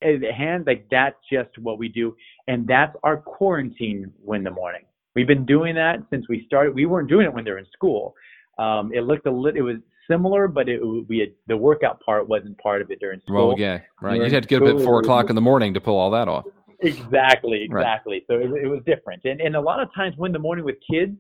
And 0.02 0.22
hand 0.24 0.66
like 0.68 0.88
that's 0.92 1.16
just 1.32 1.58
what 1.58 1.80
we 1.80 1.88
do, 1.88 2.16
and 2.48 2.68
that's 2.68 2.96
our 3.04 3.18
quarantine 3.18 4.12
win 4.22 4.44
the 4.44 4.52
morning. 4.52 4.82
We've 5.16 5.26
been 5.26 5.46
doing 5.46 5.76
that 5.76 6.04
since 6.10 6.26
we 6.28 6.44
started. 6.46 6.76
We 6.76 6.86
weren't 6.86 7.08
doing 7.08 7.26
it 7.26 7.34
when 7.34 7.46
they're 7.46 7.58
in 7.58 7.66
school. 7.72 8.16
Um, 8.58 8.92
it 8.94 9.02
looked 9.02 9.28
a 9.28 9.32
little, 9.32 9.58
it 9.58 9.64
was 9.64 9.78
similar, 10.10 10.48
but 10.48 10.70
it 10.70 10.80
we 11.10 11.20
had, 11.20 11.30
the 11.48 11.58
workout 11.58 12.00
part 12.02 12.28
wasn't 12.28 12.58
part 12.60 12.82
of 12.82 12.92
it 12.92 13.00
during 13.00 13.20
school. 13.22 13.50
Well, 13.50 13.60
yeah, 13.60 13.80
right. 14.02 14.18
You 14.18 14.32
had 14.32 14.44
to 14.44 14.50
get 14.50 14.62
up 14.62 14.68
at 14.68 14.82
four 14.82 15.00
o'clock 15.00 15.30
in 15.30 15.36
the 15.36 15.42
morning 15.42 15.74
to 15.74 15.82
pull 15.82 15.98
all 15.98 16.12
that 16.12 16.28
off. 16.28 16.46
Exactly, 16.80 17.64
exactly. 17.64 18.24
Right. 18.30 18.42
So 18.50 18.56
it, 18.56 18.64
it 18.64 18.68
was 18.68 18.82
different, 18.86 19.22
and 19.26 19.42
and 19.42 19.56
a 19.56 19.62
lot 19.62 19.82
of 19.82 19.90
times 19.96 20.16
when 20.18 20.32
the 20.32 20.40
morning 20.40 20.66
with 20.66 20.76
kids, 20.90 21.18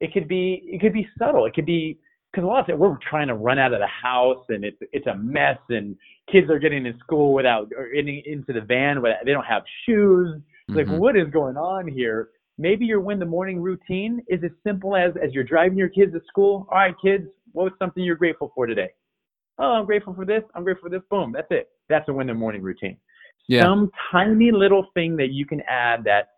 it 0.00 0.12
could 0.12 0.28
be 0.28 0.62
it 0.64 0.80
could 0.80 0.92
be 0.92 1.06
subtle. 1.18 1.46
It 1.46 1.54
could 1.54 1.66
be 1.66 1.98
because 2.32 2.44
a 2.44 2.46
lot 2.46 2.60
of 2.60 2.66
times 2.66 2.78
we're 2.78 2.96
trying 3.08 3.28
to 3.28 3.34
run 3.34 3.58
out 3.58 3.72
of 3.72 3.80
the 3.80 3.86
house 3.86 4.44
and 4.48 4.64
it's 4.64 4.78
it's 4.92 5.06
a 5.06 5.16
mess, 5.16 5.58
and 5.68 5.96
kids 6.30 6.48
are 6.50 6.58
getting 6.58 6.86
in 6.86 6.98
school 6.98 7.34
without 7.34 7.70
or 7.76 7.86
in, 7.88 8.08
into 8.08 8.52
the 8.52 8.60
van 8.60 9.02
without 9.02 9.18
they 9.24 9.32
don't 9.32 9.44
have 9.44 9.62
shoes. 9.84 10.40
Mm-hmm. 10.70 10.76
Like 10.76 11.00
what 11.00 11.16
is 11.16 11.28
going 11.30 11.56
on 11.56 11.88
here? 11.88 12.30
Maybe 12.56 12.86
your 12.86 13.00
win 13.00 13.18
the 13.18 13.26
morning 13.26 13.60
routine 13.60 14.22
is 14.28 14.40
as 14.44 14.52
simple 14.62 14.94
as 14.94 15.12
as 15.22 15.32
you're 15.32 15.44
driving 15.44 15.76
your 15.76 15.88
kids 15.88 16.12
to 16.12 16.20
school. 16.28 16.66
All 16.70 16.78
right, 16.78 16.94
kids, 17.02 17.24
what's 17.52 17.76
something 17.78 18.02
you're 18.02 18.16
grateful 18.16 18.52
for 18.54 18.66
today? 18.66 18.90
Oh, 19.58 19.72
I'm 19.72 19.86
grateful 19.86 20.14
for 20.14 20.24
this. 20.24 20.42
I'm 20.54 20.64
grateful 20.64 20.88
for 20.88 20.96
this. 20.96 21.02
Boom. 21.10 21.32
That's 21.32 21.46
it. 21.50 21.68
That's 21.88 22.08
a 22.08 22.12
win 22.12 22.26
the 22.26 22.34
morning 22.34 22.62
routine. 22.62 22.96
Yeah. 23.48 23.62
Some 23.62 23.90
tiny 24.10 24.50
little 24.52 24.86
thing 24.94 25.16
that 25.16 25.30
you 25.30 25.46
can 25.46 25.62
add 25.68 26.04
that 26.04 26.28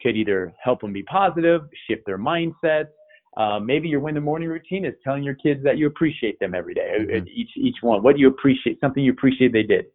could 0.00 0.16
either 0.16 0.52
help 0.62 0.80
them 0.80 0.92
be 0.92 1.02
positive, 1.02 1.62
shift 1.88 2.02
their 2.06 2.18
mindset. 2.18 2.88
Uh, 3.36 3.58
maybe 3.58 3.88
your 3.88 4.00
win 4.00 4.14
the 4.14 4.20
morning 4.20 4.48
routine 4.48 4.84
is 4.84 4.94
telling 5.02 5.24
your 5.24 5.34
kids 5.34 5.62
that 5.64 5.76
you 5.76 5.86
appreciate 5.86 6.38
them 6.38 6.54
every 6.54 6.74
day. 6.74 6.98
Mm-hmm. 7.00 7.26
Each 7.28 7.50
each 7.56 7.76
one. 7.80 8.02
What 8.02 8.14
do 8.14 8.20
you 8.20 8.28
appreciate? 8.28 8.78
Something 8.80 9.02
you 9.02 9.12
appreciate 9.12 9.52
they 9.52 9.62
did. 9.62 9.86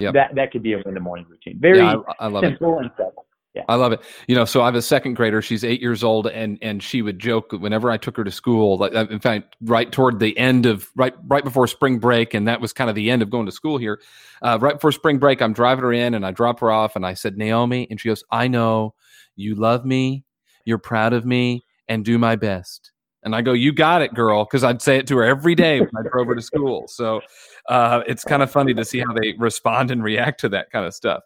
Yep. 0.00 0.14
That 0.14 0.34
that 0.34 0.52
could 0.52 0.62
be 0.62 0.72
a 0.72 0.82
win 0.84 0.94
the 0.94 1.00
morning 1.00 1.26
routine. 1.28 1.58
Very 1.60 1.78
yeah, 1.78 1.96
I, 2.18 2.24
I 2.24 2.28
love 2.28 2.42
simple 2.42 2.78
it. 2.78 2.82
and 2.82 2.90
simple. 2.96 3.26
Yeah. 3.54 3.64
I 3.68 3.74
love 3.74 3.90
it. 3.90 4.00
You 4.28 4.36
know, 4.36 4.44
so 4.44 4.62
I 4.62 4.66
have 4.66 4.76
a 4.76 4.82
second 4.82 5.14
grader. 5.14 5.42
She's 5.42 5.64
eight 5.64 5.80
years 5.80 6.04
old, 6.04 6.28
and 6.28 6.56
and 6.62 6.80
she 6.80 7.02
would 7.02 7.18
joke 7.18 7.50
whenever 7.50 7.90
I 7.90 7.96
took 7.96 8.16
her 8.16 8.22
to 8.22 8.30
school. 8.30 8.78
Like, 8.78 8.94
uh, 8.94 9.06
in 9.10 9.18
fact, 9.18 9.56
right 9.62 9.90
toward 9.90 10.20
the 10.20 10.38
end 10.38 10.66
of 10.66 10.88
right 10.94 11.14
right 11.26 11.42
before 11.42 11.66
spring 11.66 11.98
break, 11.98 12.32
and 12.32 12.46
that 12.46 12.60
was 12.60 12.72
kind 12.72 12.88
of 12.88 12.94
the 12.94 13.10
end 13.10 13.22
of 13.22 13.30
going 13.30 13.46
to 13.46 13.52
school 13.52 13.76
here. 13.76 14.00
Uh, 14.40 14.56
right 14.60 14.74
before 14.74 14.92
spring 14.92 15.18
break, 15.18 15.42
I'm 15.42 15.52
driving 15.52 15.82
her 15.82 15.92
in, 15.92 16.14
and 16.14 16.24
I 16.24 16.30
drop 16.30 16.60
her 16.60 16.70
off, 16.70 16.94
and 16.94 17.04
I 17.04 17.14
said, 17.14 17.36
Naomi, 17.36 17.88
and 17.90 18.00
she 18.00 18.08
goes, 18.08 18.22
I 18.30 18.46
know 18.46 18.94
you 19.34 19.56
love 19.56 19.84
me, 19.84 20.24
you're 20.64 20.78
proud 20.78 21.12
of 21.12 21.26
me, 21.26 21.64
and 21.88 22.04
do 22.04 22.18
my 22.18 22.36
best. 22.36 22.92
And 23.22 23.34
I 23.34 23.42
go, 23.42 23.52
you 23.52 23.72
got 23.72 24.00
it, 24.00 24.14
girl, 24.14 24.44
because 24.44 24.64
I'd 24.64 24.80
say 24.80 24.96
it 24.96 25.06
to 25.08 25.16
her 25.18 25.24
every 25.24 25.54
day 25.54 25.80
when 25.80 25.90
I 25.98 26.08
drove 26.08 26.28
her 26.28 26.34
to 26.34 26.40
school. 26.40 26.86
So 26.88 27.20
uh, 27.68 28.02
it's 28.06 28.24
kind 28.24 28.42
of 28.42 28.50
funny 28.50 28.72
to 28.74 28.84
see 28.84 29.00
how 29.00 29.12
they 29.12 29.34
respond 29.38 29.90
and 29.90 30.02
react 30.02 30.40
to 30.40 30.48
that 30.50 30.70
kind 30.70 30.86
of 30.86 30.94
stuff. 30.94 31.22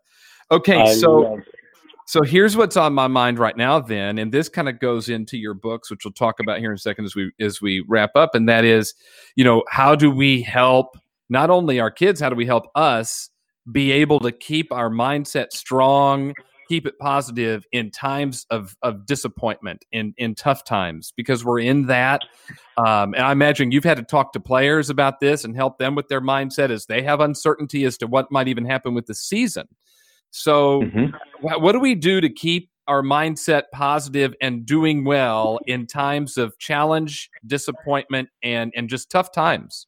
Okay, 0.51 0.81
I 0.81 0.95
so 0.95 1.41
so 2.07 2.23
here's 2.23 2.57
what's 2.57 2.77
on 2.77 2.93
my 2.93 3.09
mind 3.09 3.38
right 3.38 3.57
now, 3.57 3.81
then, 3.81 4.19
and 4.19 4.33
this 4.33 4.49
kind 4.49 4.69
of 4.69 4.79
goes 4.79 5.09
into 5.09 5.38
your 5.38 5.55
books, 5.55 5.90
which 5.90 6.05
we'll 6.05 6.12
talk 6.12 6.40
about 6.40 6.59
here 6.59 6.71
in 6.71 6.77
a 6.77 6.79
second 6.79 7.05
as 7.07 7.14
we 7.14 7.33
as 7.40 7.62
we 7.62 7.85
wrap 7.88 8.11
up, 8.14 8.35
and 8.35 8.49
that 8.49 8.64
is, 8.64 8.95
you 9.37 9.45
know, 9.45 9.64
how 9.69 9.95
do 9.95 10.11
we 10.11 10.43
help 10.43 10.97
not 11.29 11.51
only 11.51 11.81
our 11.81 11.90
kids, 11.90 12.21
how 12.21 12.29
do 12.29 12.37
we 12.37 12.47
help 12.47 12.67
us 12.75 13.31
be 13.73 13.93
able 13.93 14.21
to 14.21 14.31
keep 14.31 14.71
our 14.73 14.90
mindset 14.90 15.53
strong, 15.53 16.35
keep 16.69 16.87
it 16.87 16.99
positive 16.99 17.64
in 17.73 17.90
times 17.90 18.45
of 18.51 18.77
of 18.83 19.07
disappointment, 19.07 19.85
in 19.90 20.12
in 20.19 20.35
tough 20.35 20.64
times, 20.64 21.12
because 21.17 21.45
we're 21.45 21.61
in 21.61 21.87
that. 21.87 22.21
Um, 22.77 23.14
and 23.14 23.23
I 23.23 23.33
imagine 23.33 23.71
you've 23.71 23.85
had 23.85 23.97
to 23.97 24.03
talk 24.03 24.33
to 24.35 24.40
players 24.40 24.90
about 24.90 25.21
this 25.21 25.45
and 25.45 25.57
help 25.57 25.79
them 25.79 25.95
with 25.95 26.09
their 26.09 26.21
mindset 26.21 26.71
as 26.71 26.87
they 26.87 27.03
have 27.03 27.21
uncertainty 27.21 27.85
as 27.85 27.97
to 27.99 28.07
what 28.07 28.31
might 28.31 28.49
even 28.49 28.67
happen 28.67 28.93
with 28.95 29.07
the 29.07 29.14
season. 29.14 29.69
So, 30.37 30.83
mm-hmm. 30.83 31.16
what 31.42 31.73
do 31.73 31.79
we 31.79 31.94
do 31.94 32.20
to 32.20 32.29
keep 32.29 32.68
our 32.88 33.03
mindset 33.03 33.62
positive 33.73 34.35
and 34.40 34.66
doing 34.66 35.05
well 35.05 35.61
in 35.68 35.87
times 35.87 36.37
of 36.37 36.59
challenge, 36.59 37.31
disappointment, 37.47 38.29
and 38.42 38.73
and 38.75 38.88
just 38.88 39.12
tough 39.12 39.31
times? 39.31 39.87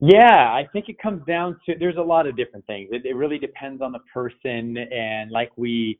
Yeah, 0.00 0.54
I 0.54 0.66
think 0.72 0.88
it 0.88 0.98
comes 0.98 1.22
down 1.26 1.60
to 1.66 1.74
there's 1.78 1.98
a 1.98 2.02
lot 2.02 2.26
of 2.26 2.34
different 2.34 2.66
things. 2.66 2.88
It, 2.92 3.04
it 3.04 3.14
really 3.14 3.38
depends 3.38 3.82
on 3.82 3.92
the 3.92 3.98
person, 4.12 4.78
and 4.78 5.30
like 5.30 5.50
we 5.56 5.98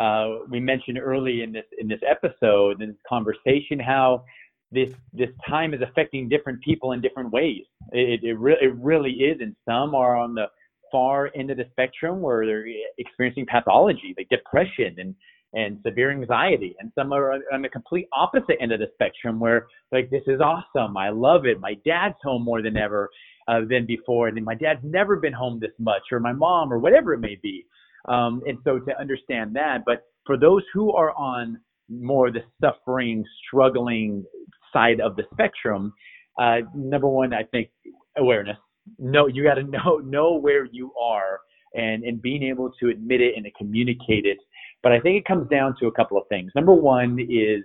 uh, 0.00 0.38
we 0.50 0.58
mentioned 0.58 0.98
early 0.98 1.42
in 1.42 1.52
this 1.52 1.66
in 1.78 1.86
this 1.86 2.00
episode 2.04 2.82
in 2.82 2.88
this 2.88 2.98
conversation, 3.08 3.78
how 3.78 4.24
this 4.72 4.92
this 5.12 5.30
time 5.48 5.72
is 5.72 5.82
affecting 5.82 6.28
different 6.28 6.60
people 6.62 6.90
in 6.92 7.00
different 7.00 7.30
ways. 7.30 7.62
It 7.92 8.24
it, 8.24 8.34
re- 8.34 8.58
it 8.60 8.74
really 8.74 9.12
is, 9.12 9.40
and 9.40 9.54
some 9.68 9.94
are 9.94 10.16
on 10.16 10.34
the 10.34 10.46
far 10.92 11.30
end 11.34 11.50
of 11.50 11.56
the 11.56 11.64
spectrum 11.72 12.20
where 12.20 12.46
they're 12.46 12.66
experiencing 12.98 13.46
pathology 13.46 14.14
like 14.16 14.28
depression 14.28 14.94
and 14.98 15.14
and 15.54 15.78
severe 15.86 16.10
anxiety. 16.10 16.74
And 16.80 16.90
some 16.94 17.12
are 17.12 17.34
on 17.52 17.62
the 17.62 17.68
complete 17.68 18.08
opposite 18.16 18.56
end 18.60 18.72
of 18.72 18.80
the 18.80 18.88
spectrum 18.94 19.38
where 19.38 19.66
like 19.90 20.10
this 20.10 20.22
is 20.26 20.40
awesome 20.40 20.96
i 20.96 21.10
love 21.10 21.46
it 21.46 21.60
my 21.60 21.74
dad's 21.84 22.14
home 22.22 22.42
more 22.42 22.62
than 22.62 22.76
ever 22.76 23.10
uh, 23.48 23.60
than 23.68 23.86
before 23.86 24.28
and 24.28 24.44
my 24.44 24.54
dad's 24.54 24.80
never 24.82 25.16
been 25.16 25.32
home 25.32 25.58
this 25.60 25.72
much 25.78 26.02
or 26.10 26.20
my 26.20 26.32
mom 26.32 26.72
or 26.72 26.78
whatever 26.78 27.12
it 27.12 27.18
may 27.18 27.38
be. 27.42 27.66
Um, 28.08 28.42
and 28.46 28.58
so 28.64 28.78
to 28.78 28.98
understand 29.00 29.54
that 29.56 29.84
but 29.84 30.06
for 30.26 30.36
those 30.36 30.62
who 30.72 30.92
are 30.92 31.12
on 31.12 31.60
more 31.88 32.30
the 32.30 32.40
suffering 32.60 33.24
struggling 33.46 34.24
side 34.72 35.00
of 35.00 35.16
the 35.16 35.24
spectrum 35.32 35.92
uh, 36.40 36.58
number 36.74 37.08
one 37.08 37.34
i 37.34 37.42
think 37.44 37.68
awareness 38.16 38.56
know 38.98 39.26
you 39.26 39.42
got 39.42 39.54
to 39.54 39.62
know 39.62 39.98
know 39.98 40.34
where 40.34 40.64
you 40.64 40.92
are 41.00 41.40
and 41.74 42.04
and 42.04 42.20
being 42.20 42.42
able 42.42 42.70
to 42.80 42.88
admit 42.88 43.20
it 43.20 43.34
and 43.36 43.44
to 43.44 43.50
communicate 43.52 44.26
it. 44.26 44.38
But 44.82 44.92
I 44.92 45.00
think 45.00 45.16
it 45.16 45.24
comes 45.24 45.48
down 45.48 45.76
to 45.80 45.86
a 45.86 45.92
couple 45.92 46.18
of 46.18 46.26
things. 46.28 46.50
Number 46.54 46.74
one 46.74 47.18
is 47.20 47.64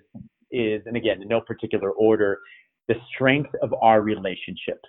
is 0.51 0.81
and 0.85 0.95
again 0.95 1.21
in 1.21 1.27
no 1.27 1.41
particular 1.41 1.91
order, 1.91 2.39
the 2.87 2.95
strength 3.13 3.51
of 3.61 3.73
our 3.81 4.01
relationships. 4.01 4.87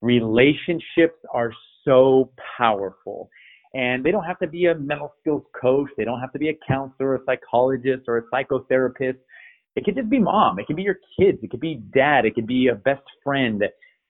Relationships 0.00 1.18
are 1.32 1.52
so 1.84 2.30
powerful. 2.58 3.30
And 3.74 4.04
they 4.04 4.10
don't 4.10 4.24
have 4.24 4.38
to 4.40 4.46
be 4.46 4.66
a 4.66 4.74
mental 4.74 5.14
skills 5.20 5.44
coach. 5.58 5.88
They 5.96 6.04
don't 6.04 6.20
have 6.20 6.32
to 6.32 6.38
be 6.38 6.50
a 6.50 6.58
counselor, 6.68 7.14
a 7.14 7.18
psychologist, 7.24 8.02
or 8.06 8.18
a 8.18 8.22
psychotherapist. 8.24 9.16
It 9.76 9.84
could 9.84 9.96
just 9.96 10.10
be 10.10 10.18
mom. 10.18 10.58
It 10.58 10.66
could 10.66 10.76
be 10.76 10.82
your 10.82 10.98
kids. 11.18 11.38
It 11.42 11.50
could 11.50 11.60
be 11.60 11.76
dad. 11.94 12.26
It 12.26 12.34
could 12.34 12.46
be 12.46 12.68
a 12.68 12.74
best 12.74 13.04
friend 13.24 13.62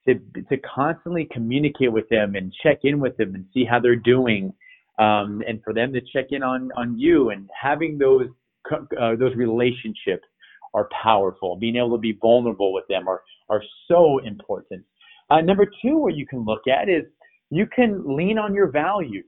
to 0.07 0.15
to 0.49 0.57
constantly 0.57 1.27
communicate 1.31 1.91
with 1.91 2.07
them 2.09 2.35
and 2.35 2.53
check 2.63 2.79
in 2.83 2.99
with 2.99 3.15
them 3.17 3.35
and 3.35 3.45
see 3.53 3.65
how 3.65 3.79
they're 3.79 3.95
doing, 3.95 4.53
um, 4.99 5.41
and 5.47 5.61
for 5.63 5.73
them 5.73 5.93
to 5.93 6.01
check 6.13 6.27
in 6.31 6.43
on 6.43 6.71
on 6.75 6.97
you 6.97 7.29
and 7.29 7.49
having 7.59 7.97
those 7.97 8.27
uh, 8.71 9.15
those 9.15 9.35
relationships 9.35 10.25
are 10.73 10.89
powerful. 11.01 11.55
Being 11.55 11.75
able 11.75 11.91
to 11.91 11.97
be 11.97 12.17
vulnerable 12.21 12.73
with 12.73 12.85
them 12.87 13.07
are 13.07 13.21
are 13.49 13.63
so 13.87 14.19
important. 14.19 14.83
Uh, 15.29 15.41
number 15.41 15.65
two, 15.81 15.97
what 15.97 16.15
you 16.15 16.25
can 16.25 16.43
look 16.45 16.67
at 16.67 16.89
is 16.89 17.03
you 17.49 17.65
can 17.67 18.03
lean 18.05 18.37
on 18.37 18.53
your 18.53 18.69
values. 18.71 19.25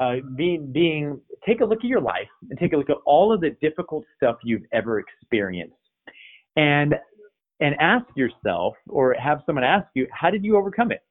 Uh, 0.00 0.16
being 0.36 0.72
being 0.72 1.20
take 1.46 1.60
a 1.60 1.64
look 1.64 1.80
at 1.80 1.84
your 1.84 2.00
life 2.00 2.28
and 2.48 2.58
take 2.58 2.72
a 2.72 2.76
look 2.76 2.88
at 2.88 2.96
all 3.04 3.32
of 3.32 3.40
the 3.40 3.50
difficult 3.60 4.04
stuff 4.16 4.36
you've 4.42 4.62
ever 4.72 4.98
experienced 4.98 5.76
and 6.56 6.94
and 7.62 7.76
ask 7.80 8.04
yourself 8.16 8.74
or 8.88 9.14
have 9.14 9.40
someone 9.46 9.64
ask 9.64 9.86
you, 9.94 10.06
how 10.12 10.30
did 10.30 10.44
you 10.44 10.56
overcome 10.56 10.90
it? 10.90 11.02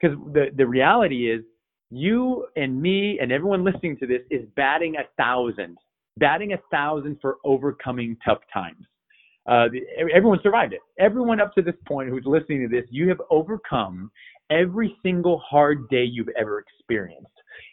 Because 0.00 0.16
the, 0.32 0.46
the 0.56 0.66
reality 0.66 1.30
is 1.30 1.42
you 1.90 2.46
and 2.56 2.80
me 2.80 3.18
and 3.20 3.32
everyone 3.32 3.64
listening 3.64 3.96
to 3.98 4.06
this 4.06 4.20
is 4.30 4.46
batting 4.54 4.94
a 4.96 5.02
thousand, 5.16 5.76
batting 6.16 6.52
a 6.52 6.58
thousand 6.70 7.18
for 7.20 7.38
overcoming 7.44 8.16
tough 8.24 8.38
times. 8.54 8.86
Uh, 9.48 9.66
everyone 10.14 10.38
survived 10.42 10.72
it. 10.72 10.80
Everyone 11.00 11.40
up 11.40 11.52
to 11.54 11.62
this 11.62 11.74
point 11.86 12.10
who's 12.10 12.24
listening 12.26 12.60
to 12.62 12.68
this, 12.68 12.86
you 12.90 13.08
have 13.08 13.20
overcome 13.30 14.10
every 14.50 14.96
single 15.02 15.38
hard 15.38 15.88
day 15.88 16.04
you've 16.04 16.28
ever 16.38 16.60
experienced. 16.60 17.26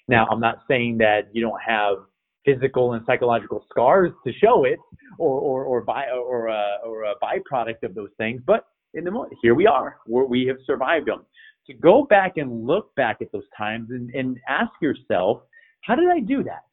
Now, 0.08 0.26
I'm 0.32 0.40
not 0.40 0.60
saying 0.68 0.98
that 1.00 1.30
you 1.32 1.42
don't 1.42 1.62
have 1.62 1.98
physical 2.46 2.94
and 2.94 3.06
psychological 3.06 3.66
scars 3.70 4.12
to 4.26 4.32
show 4.34 4.64
it 4.64 4.80
or 5.18 5.40
or 5.40 5.64
or 5.64 5.82
by 5.82 6.06
or 6.10 6.48
a, 6.48 6.78
or 6.86 7.04
a 7.04 7.14
byproduct 7.22 7.84
of 7.84 7.96
those 7.96 8.10
things 8.18 8.42
but 8.46 8.68
in 8.94 9.04
the 9.04 9.12
moment 9.12 9.34
here 9.42 9.56
we 9.56 9.68
are 9.68 9.98
where 10.06 10.26
we 10.26 10.46
have 10.46 10.58
survived 10.66 11.08
them. 11.08 11.26
To 11.68 11.74
go 11.74 12.06
back 12.08 12.38
and 12.38 12.68
look 12.68 12.94
back 12.94 13.18
at 13.22 13.32
those 13.32 13.48
times 13.58 13.90
and, 13.90 14.12
and 14.12 14.38
ask 14.48 14.72
yourself 14.82 15.42
how 15.82 15.96
did 15.96 16.10
i 16.10 16.20
do 16.20 16.44
that? 16.44 16.64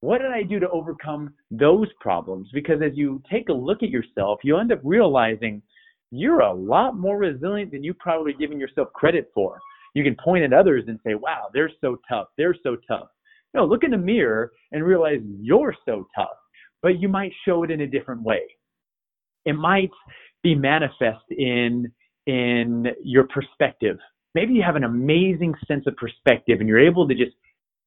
What 0.00 0.18
did 0.18 0.30
i 0.30 0.42
do 0.42 0.58
to 0.58 0.68
overcome 0.70 1.34
those 1.50 1.88
problems? 2.00 2.48
Because 2.52 2.82
as 2.82 2.92
you 2.94 3.22
take 3.30 3.48
a 3.48 3.52
look 3.52 3.82
at 3.82 3.90
yourself 3.90 4.40
you 4.42 4.58
end 4.58 4.72
up 4.72 4.80
realizing 4.82 5.62
you're 6.10 6.40
a 6.40 6.52
lot 6.52 6.96
more 6.96 7.18
resilient 7.18 7.70
than 7.70 7.84
you 7.84 7.94
probably 7.94 8.32
giving 8.32 8.58
yourself 8.58 8.92
credit 8.94 9.30
for. 9.32 9.60
You 9.94 10.02
can 10.02 10.16
point 10.22 10.44
at 10.44 10.52
others 10.52 10.84
and 10.88 10.98
say 11.04 11.14
wow 11.14 11.48
they're 11.54 11.70
so 11.80 11.98
tough 12.08 12.28
they're 12.36 12.56
so 12.62 12.76
tough 12.88 13.08
no, 13.54 13.64
look 13.64 13.84
in 13.84 13.90
the 13.90 13.98
mirror 13.98 14.52
and 14.72 14.84
realize 14.84 15.20
you're 15.40 15.74
so 15.84 16.06
tough, 16.14 16.28
but 16.82 17.00
you 17.00 17.08
might 17.08 17.32
show 17.44 17.62
it 17.64 17.70
in 17.70 17.80
a 17.80 17.86
different 17.86 18.22
way. 18.22 18.42
It 19.44 19.54
might 19.54 19.90
be 20.42 20.54
manifest 20.54 21.24
in 21.30 21.90
in 22.26 22.86
your 23.02 23.26
perspective. 23.26 23.98
Maybe 24.34 24.54
you 24.54 24.62
have 24.62 24.76
an 24.76 24.84
amazing 24.84 25.54
sense 25.66 25.86
of 25.86 25.96
perspective 25.96 26.60
and 26.60 26.68
you're 26.68 26.86
able 26.86 27.08
to 27.08 27.14
just 27.14 27.32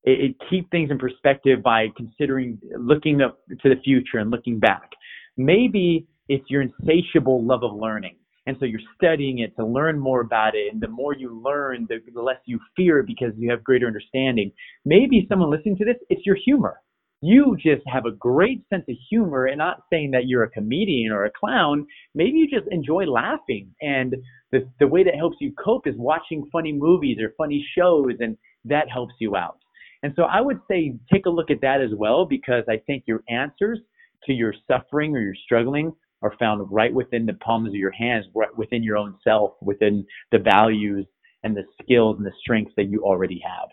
it, 0.04 0.20
it 0.20 0.36
keep 0.50 0.70
things 0.70 0.92
in 0.92 0.98
perspective 0.98 1.64
by 1.64 1.88
considering 1.96 2.60
looking 2.78 3.22
up 3.22 3.40
to 3.62 3.70
the 3.70 3.80
future 3.84 4.18
and 4.18 4.32
looking 4.32 4.60
back. 4.60 4.90
Maybe 5.38 6.08
it's 6.28 6.50
your 6.50 6.62
insatiable 6.62 7.44
love 7.44 7.64
of 7.64 7.74
learning 7.74 8.16
and 8.46 8.58
so 8.60 8.66
you're 8.66 8.82
studying 8.96 9.40
it 9.40 9.56
to 9.56 9.66
learn 9.66 9.98
more 9.98 10.22
about 10.22 10.56
it. 10.56 10.74
And 10.74 10.82
the 10.82 10.88
more 10.88 11.14
you 11.16 11.42
learn, 11.42 11.88
the, 11.88 12.00
less 12.20 12.40
you 12.46 12.60
fear 12.76 13.04
because 13.04 13.32
you 13.38 13.50
have 13.50 13.64
greater 13.64 13.88
understanding. 13.88 14.52
Maybe 14.86 15.26
someone 15.30 15.50
listening 15.50 15.78
to 15.78 15.86
this, 15.86 15.96
it's 16.10 16.26
your 16.26 16.36
humor. 16.44 16.82
You 17.22 17.56
just 17.56 17.84
have 17.88 18.06
a 18.06 18.12
great 18.12 18.64
sense 18.70 18.84
of 18.90 18.96
humor 19.10 19.46
and 19.46 19.58
not 19.58 19.84
saying 19.90 20.12
that 20.12 20.28
you're 20.28 20.44
a 20.44 20.50
comedian 20.50 21.14
or 21.14 21.24
a 21.24 21.32
clown. 21.32 21.88
Maybe 22.14 22.38
you 22.38 22.50
just 22.50 22.70
enjoy 22.70 23.06
laughing. 23.06 23.74
And 23.82 24.14
the, 24.52 24.68
the 24.82 24.88
way 24.88 25.06
that 25.06 25.16
helps 25.16 25.38
you 25.40 25.54
cope 25.54 25.88
is 25.88 25.96
watching 25.98 26.50
funny 26.52 26.74
movies 26.74 27.20
or 27.22 27.32
funny 27.38 27.66
shows, 27.78 28.16
and 28.20 28.38
that 28.66 28.90
helps 28.92 29.14
you 29.20 29.38
out. 29.38 29.58
And 30.04 30.12
so 30.18 30.24
I 30.24 30.42
would 30.42 30.60
say 30.70 30.96
take 31.12 31.26
a 31.26 31.30
look 31.30 31.50
at 31.50 31.62
that 31.62 31.82
as 31.82 31.92
well 31.96 32.26
because 32.26 32.66
I 32.68 32.76
think 32.86 33.04
your 33.08 33.24
answers 33.30 33.80
to 34.26 34.34
your 34.34 34.54
suffering 34.68 35.16
or 35.16 35.22
your 35.22 35.36
struggling 35.46 35.94
are 36.24 36.34
found 36.40 36.66
right 36.72 36.94
within 36.94 37.26
the 37.26 37.34
palms 37.36 37.68
of 37.68 37.76
your 37.76 37.92
hands, 37.92 38.26
right 38.34 38.56
within 38.58 38.82
your 38.82 38.98
own 38.98 39.16
self, 39.24 39.52
within 39.62 40.06
the 40.32 40.40
values 40.40 41.06
and 41.44 41.56
the 41.56 41.64
skills 41.82 42.18
and 42.18 42.26
the 42.26 42.32
strengths 42.40 42.72
that 42.78 42.86
you 42.86 43.04
already 43.04 43.44
have. 43.46 43.70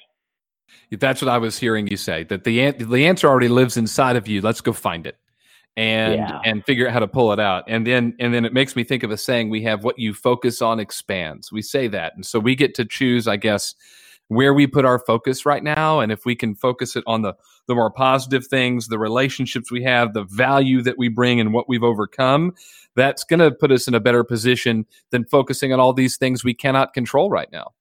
That's 1.00 1.22
what 1.22 1.28
I 1.28 1.38
was 1.38 1.58
hearing 1.58 1.86
you 1.86 1.96
say. 1.96 2.24
That 2.24 2.44
the 2.44 2.72
the 2.72 3.06
answer 3.06 3.28
already 3.28 3.48
lives 3.48 3.76
inside 3.76 4.16
of 4.16 4.28
you. 4.28 4.40
Let's 4.40 4.60
go 4.60 4.72
find 4.72 5.06
it, 5.06 5.16
and 5.76 6.14
yeah. 6.14 6.40
and 6.44 6.64
figure 6.64 6.86
out 6.86 6.92
how 6.92 7.00
to 7.00 7.08
pull 7.08 7.32
it 7.32 7.40
out. 7.40 7.64
And 7.68 7.86
then 7.86 8.14
and 8.20 8.34
then 8.34 8.44
it 8.44 8.52
makes 8.52 8.76
me 8.76 8.84
think 8.84 9.02
of 9.02 9.10
a 9.10 9.16
saying 9.16 9.50
we 9.50 9.62
have: 9.62 9.84
"What 9.84 9.98
you 9.98 10.14
focus 10.14 10.62
on 10.62 10.78
expands." 10.78 11.50
We 11.50 11.62
say 11.62 11.88
that, 11.88 12.14
and 12.14 12.24
so 12.24 12.38
we 12.38 12.54
get 12.54 12.74
to 12.76 12.84
choose, 12.84 13.26
I 13.26 13.36
guess, 13.36 13.74
where 14.30 14.54
we 14.54 14.66
put 14.66 14.84
our 14.84 14.98
focus 14.98 15.44
right 15.44 15.62
now 15.62 16.00
and 16.00 16.12
if 16.12 16.24
we 16.24 16.36
can 16.36 16.54
focus 16.54 16.94
it 16.96 17.04
on 17.06 17.22
the 17.22 17.34
the 17.66 17.74
more 17.74 17.90
positive 17.90 18.46
things 18.46 18.88
the 18.88 18.98
relationships 18.98 19.70
we 19.70 19.82
have 19.82 20.14
the 20.14 20.24
value 20.24 20.82
that 20.82 20.96
we 20.96 21.08
bring 21.08 21.40
and 21.40 21.52
what 21.52 21.68
we've 21.68 21.82
overcome 21.82 22.52
that's 22.96 23.24
going 23.24 23.40
to 23.40 23.50
put 23.50 23.70
us 23.70 23.88
in 23.88 23.94
a 23.94 24.00
better 24.00 24.24
position 24.24 24.86
than 25.10 25.24
focusing 25.24 25.72
on 25.72 25.80
all 25.80 25.92
these 25.92 26.16
things 26.16 26.44
we 26.44 26.54
cannot 26.54 26.92
control 26.92 27.30
right 27.30 27.50
now. 27.52 27.72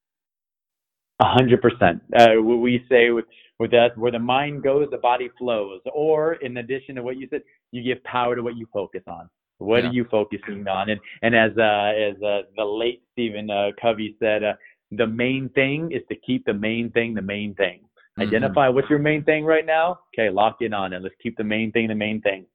A 1.20 1.26
hundred 1.26 1.62
percent. 1.62 2.02
Uh, 2.18 2.42
we 2.42 2.86
say 2.90 3.10
with 3.10 3.26
with 3.60 3.72
that 3.72 3.98
where 3.98 4.12
the 4.12 4.20
mind 4.20 4.64
goes 4.64 4.88
the 4.90 4.98
body 4.98 5.30
flows. 5.38 5.82
Or 5.94 6.36
in 6.36 6.58
addition 6.58 6.96
to 6.96 7.04
what 7.04 7.18
you 7.18 7.28
said 7.30 7.42
you 7.72 7.84
give 7.84 8.02
power 8.04 8.36
to 8.36 8.42
what 8.42 8.56
you 8.56 8.68
focus 8.72 9.02
on. 9.08 9.30
What 9.58 9.84
yeah. 9.84 9.90
are 9.90 9.94
you 9.94 10.06
focusing 10.10 10.66
on? 10.68 10.90
And 10.90 11.00
and 11.22 11.36
as 11.36 11.52
uh 11.58 11.92
as 11.92 12.16
uh, 12.24 12.48
the 12.56 12.64
late 12.64 13.02
stephen 13.12 13.50
uh, 13.50 13.72
covey 13.82 14.16
said 14.20 14.44
uh, 14.46 14.54
the 14.92 15.08
main 15.08 15.50
thing 15.50 15.92
is 15.92 16.02
to 16.10 16.16
keep 16.16 16.46
the 16.46 16.54
main 16.54 16.92
thing 16.92 17.14
the 17.14 17.22
main 17.22 17.54
thing. 17.56 17.82
Mm-hmm. 17.82 18.22
Identify 18.22 18.70
what's 18.70 18.90
your 18.90 19.00
main 19.00 19.24
thing 19.24 19.46
right 19.46 19.66
now. 19.66 20.00
Okay, 20.14 20.30
lock 20.30 20.58
in 20.62 20.74
on 20.74 20.94
it. 20.94 21.02
Let's 21.02 21.16
keep 21.22 21.38
the 21.38 21.44
main 21.44 21.72
thing 21.72 21.88
the 21.88 21.96
main 21.96 22.22
thing. 22.22 22.46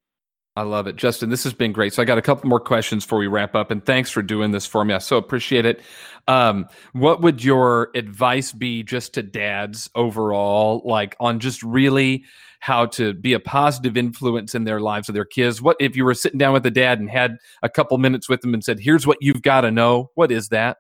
I 0.57 0.62
love 0.62 0.87
it. 0.87 0.94
Justin, 0.94 1.31
this 1.31 1.42
has 1.42 1.53
been 1.53 1.73
great. 1.73 1.94
So 1.94 2.03
I 2.03 2.05
got 2.05 2.16
a 2.16 2.23
couple 2.23 2.49
more 2.49 2.61
questions 2.61 3.05
before 3.05 3.18
we 3.18 3.27
wrap 3.27 3.57
up. 3.57 3.73
And 3.73 3.85
thanks 3.85 4.11
for 4.11 4.23
doing 4.23 4.53
this 4.53 4.66
for 4.66 4.85
me. 4.85 4.94
I 4.94 4.99
so 4.99 5.16
appreciate 5.16 5.66
it. 5.66 5.81
Um, 6.29 6.66
what 6.92 7.20
would 7.23 7.42
your 7.42 7.90
advice 7.97 8.53
be 8.53 8.85
just 8.85 9.14
to 9.14 9.23
dads 9.25 9.90
overall, 9.97 10.81
like 10.85 11.16
on 11.18 11.40
just 11.40 11.61
really 11.64 12.25
how 12.61 12.87
to 12.87 13.14
be 13.14 13.33
a 13.33 13.40
positive 13.40 13.97
influence 13.97 14.55
in 14.55 14.62
their 14.62 14.79
lives 14.81 15.09
of 15.09 15.16
their 15.16 15.25
kids? 15.25 15.61
What 15.61 15.77
if 15.81 15.97
you 15.97 16.05
were 16.05 16.14
sitting 16.14 16.38
down 16.38 16.53
with 16.53 16.64
a 16.66 16.70
dad 16.70 17.01
and 17.01 17.11
had 17.11 17.38
a 17.64 17.68
couple 17.68 17.99
minutes 17.99 18.29
with 18.29 18.40
them 18.40 18.55
and 18.55 18.62
said, 18.62 18.79
here's 18.79 19.09
what 19.09 19.18
you've 19.20 19.42
got 19.42 19.62
to 19.62 19.73
know? 19.73 20.12
What 20.14 20.31
is 20.31 20.51
that? 20.51 20.77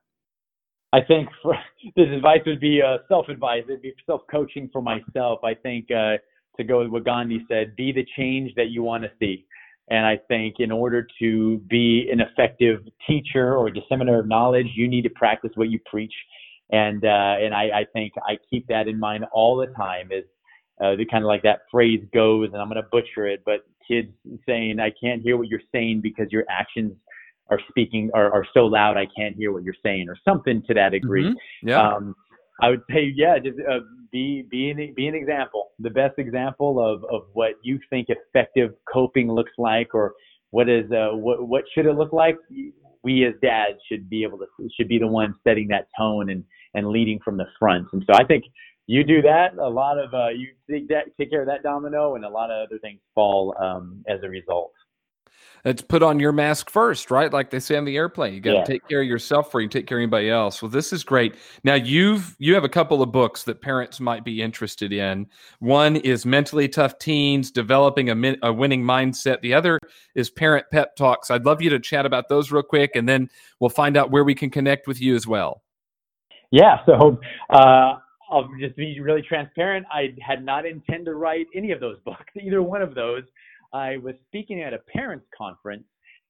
I 0.94 1.00
think 1.02 1.28
for, 1.42 1.56
this 1.96 2.08
advice 2.14 2.40
would 2.46 2.60
be 2.60 2.80
uh, 2.80 2.98
self 3.08 3.28
advice. 3.28 3.64
It'd 3.68 3.82
be 3.82 3.92
self 4.06 4.22
coaching 4.30 4.70
for 4.72 4.80
myself. 4.80 5.40
I 5.42 5.54
think 5.54 5.90
uh, 5.90 6.18
to 6.56 6.64
go 6.64 6.80
with 6.82 6.88
what 6.88 7.04
Gandhi 7.04 7.44
said: 7.48 7.74
"Be 7.76 7.92
the 7.92 8.06
change 8.16 8.52
that 8.56 8.68
you 8.68 8.82
want 8.82 9.02
to 9.02 9.10
see." 9.18 9.44
And 9.88 10.06
I 10.06 10.18
think 10.28 10.56
in 10.60 10.70
order 10.70 11.06
to 11.18 11.58
be 11.68 12.08
an 12.10 12.20
effective 12.20 12.80
teacher 13.06 13.54
or 13.56 13.70
disseminator 13.70 14.20
of 14.20 14.28
knowledge, 14.28 14.68
you 14.74 14.88
need 14.88 15.02
to 15.02 15.10
practice 15.10 15.50
what 15.56 15.68
you 15.68 15.78
preach. 15.84 16.14
And 16.70 17.04
uh, 17.04 17.34
and 17.40 17.52
I, 17.52 17.80
I 17.80 17.86
think 17.92 18.12
I 18.26 18.38
keep 18.48 18.66
that 18.68 18.86
in 18.86 18.98
mind 18.98 19.24
all 19.32 19.56
the 19.56 19.66
time. 19.74 20.12
Is 20.12 20.24
uh, 20.80 20.94
the 20.96 21.04
kind 21.04 21.24
of 21.24 21.28
like 21.28 21.42
that 21.42 21.62
phrase 21.72 22.04
goes, 22.14 22.50
and 22.52 22.62
I'm 22.62 22.68
going 22.68 22.82
to 22.82 22.88
butcher 22.90 23.26
it, 23.26 23.42
but 23.44 23.66
kids 23.86 24.08
saying, 24.46 24.78
"I 24.78 24.92
can't 25.02 25.22
hear 25.22 25.36
what 25.36 25.48
you're 25.48 25.60
saying 25.72 26.02
because 26.02 26.28
your 26.30 26.44
actions 26.48 26.92
are 27.50 27.60
speaking 27.68 28.10
are, 28.14 28.32
are 28.32 28.46
so 28.54 28.66
loud, 28.66 28.96
I 28.96 29.06
can't 29.16 29.36
hear 29.36 29.52
what 29.52 29.62
you're 29.64 29.74
saying," 29.82 30.08
or 30.08 30.16
something 30.24 30.62
to 30.66 30.74
that 30.74 30.90
degree. 30.90 31.24
Mm-hmm. 31.24 31.68
Yeah. 31.68 31.82
Um, 31.82 32.14
I 32.62 32.70
would 32.70 32.82
say, 32.88 33.12
yeah, 33.14 33.38
just 33.38 33.58
uh, 33.58 33.80
be 34.12 34.46
be 34.50 34.70
an, 34.70 34.94
be 34.94 35.08
an 35.08 35.14
example, 35.14 35.70
the 35.78 35.90
best 35.90 36.18
example 36.18 36.78
of 36.80 37.04
of 37.12 37.26
what 37.32 37.52
you 37.62 37.78
think 37.90 38.08
effective 38.08 38.70
coping 38.92 39.30
looks 39.30 39.52
like, 39.58 39.94
or 39.94 40.14
what 40.50 40.68
is 40.68 40.90
uh, 40.92 41.16
what 41.16 41.48
what 41.48 41.64
should 41.74 41.86
it 41.86 41.94
look 41.94 42.12
like. 42.12 42.36
We 43.02 43.26
as 43.26 43.34
dads 43.42 43.78
should 43.90 44.08
be 44.08 44.22
able 44.22 44.38
to 44.38 44.46
should 44.76 44.88
be 44.88 44.98
the 44.98 45.06
ones 45.06 45.34
setting 45.46 45.68
that 45.68 45.88
tone 45.98 46.30
and 46.30 46.44
and 46.74 46.88
leading 46.88 47.18
from 47.24 47.36
the 47.36 47.46
front. 47.58 47.88
And 47.92 48.02
so 48.06 48.14
I 48.14 48.24
think 48.24 48.44
you 48.86 49.02
do 49.02 49.22
that, 49.22 49.56
a 49.58 49.68
lot 49.68 49.98
of 49.98 50.12
uh, 50.12 50.28
you 50.28 50.48
take 50.70 50.88
that 50.88 51.04
take 51.18 51.30
care 51.30 51.40
of 51.40 51.48
that 51.48 51.62
domino, 51.62 52.14
and 52.14 52.24
a 52.24 52.28
lot 52.28 52.50
of 52.50 52.68
other 52.68 52.78
things 52.80 53.00
fall 53.14 53.54
um, 53.60 54.04
as 54.08 54.20
a 54.22 54.28
result. 54.28 54.72
It's 55.64 55.80
put 55.80 56.02
on 56.02 56.20
your 56.20 56.32
mask 56.32 56.68
first, 56.68 57.10
right? 57.10 57.32
Like 57.32 57.50
they 57.50 57.58
say 57.58 57.76
on 57.76 57.86
the 57.86 57.96
airplane, 57.96 58.34
you 58.34 58.40
got 58.40 58.50
to 58.50 58.56
yeah. 58.58 58.64
take 58.64 58.86
care 58.86 59.00
of 59.00 59.06
yourself 59.08 59.46
before 59.46 59.62
you 59.62 59.68
take 59.68 59.86
care 59.86 59.98
of 59.98 60.02
anybody 60.02 60.28
else. 60.28 60.60
Well, 60.60 60.70
this 60.70 60.92
is 60.92 61.02
great. 61.04 61.36
Now 61.64 61.74
you've 61.74 62.36
you 62.38 62.54
have 62.54 62.64
a 62.64 62.68
couple 62.68 63.02
of 63.02 63.10
books 63.12 63.44
that 63.44 63.62
parents 63.62 63.98
might 63.98 64.24
be 64.24 64.42
interested 64.42 64.92
in. 64.92 65.26
One 65.60 65.96
is 65.96 66.26
Mentally 66.26 66.68
Tough 66.68 66.98
Teens: 66.98 67.50
Developing 67.50 68.10
a, 68.10 68.36
a 68.42 68.52
Winning 68.52 68.82
Mindset. 68.82 69.40
The 69.40 69.54
other 69.54 69.78
is 70.14 70.28
Parent 70.28 70.66
Pep 70.70 70.96
Talks. 70.96 71.30
I'd 71.30 71.46
love 71.46 71.62
you 71.62 71.70
to 71.70 71.80
chat 71.80 72.04
about 72.04 72.28
those 72.28 72.52
real 72.52 72.62
quick, 72.62 72.94
and 72.94 73.08
then 73.08 73.30
we'll 73.58 73.70
find 73.70 73.96
out 73.96 74.10
where 74.10 74.24
we 74.24 74.34
can 74.34 74.50
connect 74.50 74.86
with 74.86 75.00
you 75.00 75.14
as 75.14 75.26
well. 75.26 75.62
Yeah. 76.50 76.84
So. 76.84 77.18
Uh, 77.48 77.98
I'll 78.30 78.48
just 78.58 78.74
be 78.74 78.98
really 79.00 79.22
transparent. 79.22 79.86
I 79.92 80.14
had 80.20 80.44
not 80.44 80.66
intended 80.66 81.06
to 81.06 81.14
write 81.14 81.46
any 81.54 81.72
of 81.72 81.80
those 81.80 81.98
books, 82.04 82.24
either 82.40 82.62
one 82.62 82.82
of 82.82 82.94
those. 82.94 83.22
I 83.74 83.96
was 83.96 84.14
speaking 84.28 84.62
at 84.62 84.72
a 84.72 84.78
parents 84.78 85.26
conference 85.36 85.84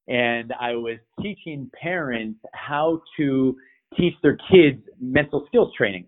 and 0.09 0.52
I 0.59 0.72
was 0.72 0.96
teaching 1.20 1.70
parents 1.80 2.40
how 2.54 3.02
to 3.18 3.57
teach 3.98 4.14
their 4.22 4.38
kids 4.50 4.83
mental 4.98 5.44
skills 5.46 5.70
training. 5.76 6.07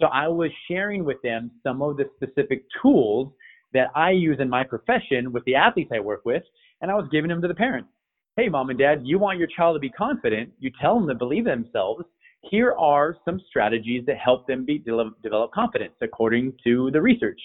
So 0.00 0.06
I 0.06 0.28
was 0.28 0.50
sharing 0.66 1.04
with 1.04 1.20
them 1.22 1.50
some 1.62 1.82
of 1.82 1.98
the 1.98 2.04
specific 2.16 2.64
tools 2.80 3.32
that 3.74 3.88
I 3.94 4.12
use 4.12 4.38
in 4.40 4.48
my 4.48 4.64
profession 4.64 5.30
with 5.30 5.44
the 5.44 5.54
athletes 5.54 5.90
I 5.94 6.00
work 6.00 6.24
with, 6.24 6.42
and 6.80 6.90
I 6.90 6.94
was 6.94 7.06
giving 7.12 7.28
them 7.28 7.42
to 7.42 7.48
the 7.48 7.54
parents. 7.54 7.90
Hey, 8.36 8.48
mom 8.48 8.70
and 8.70 8.78
dad, 8.78 9.02
you 9.04 9.18
want 9.18 9.38
your 9.38 9.48
child 9.54 9.76
to 9.76 9.80
be 9.80 9.90
confident. 9.90 10.50
You 10.58 10.70
tell 10.80 10.98
them 10.98 11.08
to 11.08 11.14
believe 11.14 11.44
themselves. 11.44 12.04
Here 12.50 12.72
are 12.78 13.16
some 13.24 13.40
strategies 13.48 14.06
that 14.06 14.16
help 14.16 14.46
them 14.46 14.64
be 14.64 14.78
develop, 14.78 15.52
confidence 15.52 15.94
according 16.00 16.54
to 16.64 16.90
the 16.92 17.02
research. 17.02 17.40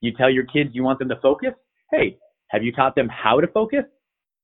You 0.00 0.12
tell 0.16 0.30
your 0.30 0.46
kids 0.46 0.70
you 0.72 0.82
want 0.82 0.98
them 0.98 1.10
to 1.10 1.20
focus. 1.20 1.52
Hey, 1.92 2.18
have 2.48 2.62
you 2.62 2.72
taught 2.72 2.94
them 2.94 3.08
how 3.08 3.40
to 3.40 3.46
focus? 3.48 3.84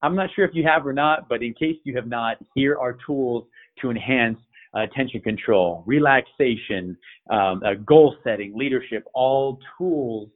I'm 0.03 0.15
not 0.15 0.31
sure 0.35 0.45
if 0.45 0.55
you 0.55 0.65
have 0.65 0.87
or 0.87 0.93
not, 0.93 1.29
but 1.29 1.43
in 1.43 1.55
case 1.55 1.77
you 1.85 1.97
have 1.97 2.07
not, 2.07 2.37
here 2.55 2.77
are 2.79 2.97
tools 3.07 3.45
to 3.81 3.91
enhance 3.91 4.39
uh, 4.77 4.83
attention 4.83 5.21
control, 5.21 5.83
relaxation, 5.87 6.97
um, 7.31 7.63
uh, 7.65 7.75
goal 7.87 8.15
setting, 8.23 8.57
leadership, 8.57 9.05
all 9.15 9.59
tools. 9.79 10.29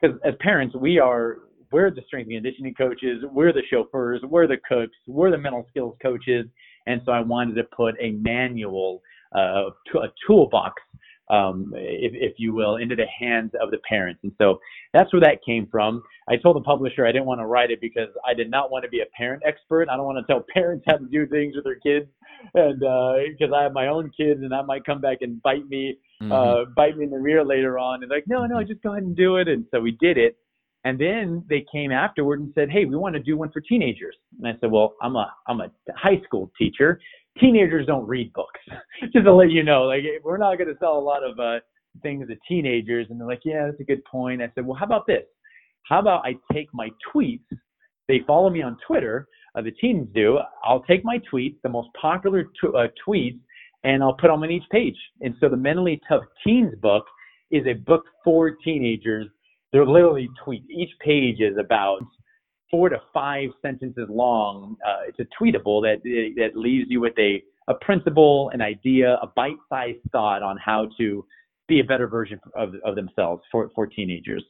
Because 0.00 0.18
as 0.24 0.34
parents, 0.40 0.74
we 0.74 0.98
are 0.98 1.38
we're 1.70 1.90
the 1.90 2.02
strength 2.06 2.28
and 2.28 2.36
conditioning 2.36 2.74
coaches, 2.74 3.24
we're 3.32 3.52
the 3.52 3.62
chauffeurs, 3.70 4.20
we're 4.28 4.46
the 4.46 4.58
cooks, 4.68 4.96
we're 5.06 5.30
the 5.30 5.38
mental 5.38 5.66
skills 5.70 5.96
coaches, 6.02 6.46
and 6.86 7.00
so 7.06 7.12
I 7.12 7.20
wanted 7.20 7.54
to 7.54 7.64
put 7.64 7.94
a 8.00 8.10
manual, 8.12 9.02
uh, 9.34 9.70
a 9.94 10.08
toolbox 10.26 10.82
um, 11.30 11.72
if, 11.74 12.12
if 12.14 12.34
you 12.38 12.54
will, 12.54 12.76
into 12.76 12.96
the 12.96 13.06
hands 13.18 13.52
of 13.60 13.70
the 13.70 13.78
parents. 13.88 14.20
And 14.22 14.32
so 14.38 14.58
that's 14.92 15.12
where 15.12 15.20
that 15.20 15.38
came 15.44 15.66
from. 15.70 16.02
I 16.28 16.36
told 16.36 16.56
the 16.56 16.60
publisher 16.60 17.06
I 17.06 17.12
didn't 17.12 17.26
want 17.26 17.40
to 17.40 17.46
write 17.46 17.70
it 17.70 17.80
because 17.80 18.08
I 18.26 18.34
did 18.34 18.50
not 18.50 18.70
want 18.70 18.84
to 18.84 18.90
be 18.90 19.00
a 19.00 19.06
parent 19.16 19.42
expert. 19.46 19.88
I 19.88 19.96
don't 19.96 20.06
want 20.06 20.24
to 20.24 20.32
tell 20.32 20.44
parents 20.54 20.84
how 20.86 20.96
to 20.96 21.06
do 21.06 21.26
things 21.26 21.54
with 21.56 21.64
their 21.64 21.76
kids, 21.76 22.06
and 22.54 22.78
because 22.78 23.52
uh, 23.52 23.56
I 23.56 23.62
have 23.62 23.72
my 23.72 23.88
own 23.88 24.10
kids, 24.16 24.40
and 24.42 24.52
that 24.52 24.66
might 24.66 24.84
come 24.84 25.00
back 25.00 25.18
and 25.20 25.42
bite 25.42 25.68
me, 25.68 25.96
mm-hmm. 26.22 26.32
uh, 26.32 26.64
bite 26.76 26.96
me 26.96 27.04
in 27.04 27.10
the 27.10 27.18
rear 27.18 27.44
later 27.44 27.78
on. 27.78 28.02
And 28.02 28.10
like, 28.10 28.24
no, 28.26 28.46
no, 28.46 28.62
just 28.62 28.82
go 28.82 28.92
ahead 28.92 29.04
and 29.04 29.16
do 29.16 29.36
it. 29.36 29.48
And 29.48 29.64
so 29.70 29.80
we 29.80 29.92
did 30.00 30.18
it. 30.18 30.36
And 30.84 30.98
then 30.98 31.44
they 31.48 31.64
came 31.70 31.92
afterward 31.92 32.40
and 32.40 32.50
said, 32.56 32.68
"Hey, 32.68 32.84
we 32.84 32.96
want 32.96 33.14
to 33.14 33.22
do 33.22 33.36
one 33.36 33.52
for 33.52 33.60
teenagers." 33.60 34.16
And 34.38 34.48
I 34.48 34.58
said, 34.60 34.72
"Well, 34.72 34.94
I'm 35.00 35.14
a 35.14 35.32
I'm 35.46 35.60
a 35.60 35.70
high 35.94 36.20
school 36.24 36.50
teacher, 36.58 37.00
teenagers 37.38 37.86
don't 37.86 38.06
read 38.06 38.32
books. 38.32 38.60
Just 39.12 39.24
to 39.24 39.34
let 39.34 39.50
you 39.50 39.62
know, 39.62 39.84
like 39.84 40.02
we're 40.24 40.38
not 40.38 40.58
going 40.58 40.68
to 40.68 40.78
sell 40.78 40.98
a 40.98 41.00
lot 41.00 41.22
of 41.22 41.38
uh, 41.38 41.60
things 42.02 42.26
to 42.28 42.36
teenagers. 42.48 43.06
And 43.10 43.20
they're 43.20 43.28
like, 43.28 43.42
yeah, 43.44 43.66
that's 43.66 43.80
a 43.80 43.84
good 43.84 44.04
point. 44.04 44.42
I 44.42 44.50
said, 44.54 44.66
well, 44.66 44.76
how 44.76 44.86
about 44.86 45.06
this? 45.06 45.24
How 45.88 45.98
about 45.98 46.24
I 46.24 46.34
take 46.52 46.68
my 46.72 46.88
tweets? 47.14 47.44
They 48.08 48.20
follow 48.26 48.50
me 48.50 48.62
on 48.62 48.76
Twitter. 48.86 49.28
Uh, 49.54 49.62
the 49.62 49.72
teens 49.72 50.08
do. 50.14 50.38
I'll 50.64 50.82
take 50.84 51.04
my 51.04 51.18
tweets, 51.32 51.56
the 51.62 51.68
most 51.68 51.88
popular 52.00 52.44
t- 52.44 52.68
uh, 52.68 52.86
tweets, 53.06 53.38
and 53.84 54.02
I'll 54.02 54.14
put 54.14 54.28
them 54.28 54.42
on 54.42 54.50
each 54.50 54.68
page. 54.70 54.96
And 55.20 55.34
so 55.40 55.48
the 55.48 55.56
Mentally 55.56 56.00
Tough 56.08 56.24
Teens 56.44 56.74
book 56.80 57.04
is 57.50 57.66
a 57.66 57.74
book 57.74 58.04
for 58.24 58.52
teenagers. 58.64 59.26
They're 59.72 59.86
literally 59.86 60.28
tweets. 60.44 60.64
Each 60.70 60.90
page 61.00 61.40
is 61.40 61.56
about 61.58 62.02
four 62.72 62.88
to 62.88 63.00
five 63.14 63.50
sentences 63.60 64.08
long. 64.08 64.76
Uh, 64.84 65.06
it's 65.06 65.20
a 65.20 65.26
tweetable 65.40 65.82
that 65.82 66.02
that 66.36 66.56
leaves 66.56 66.86
you 66.88 67.00
with 67.00 67.16
a 67.18 67.40
a 67.68 67.74
principle, 67.74 68.50
an 68.52 68.60
idea, 68.60 69.18
a 69.22 69.28
bite-sized 69.36 70.00
thought 70.10 70.42
on 70.42 70.56
how 70.56 70.88
to 70.98 71.24
be 71.68 71.78
a 71.78 71.84
better 71.84 72.08
version 72.08 72.40
of 72.56 72.74
of 72.84 72.96
themselves 72.96 73.42
for 73.52 73.70
for 73.74 73.86
teenagers. 73.86 74.44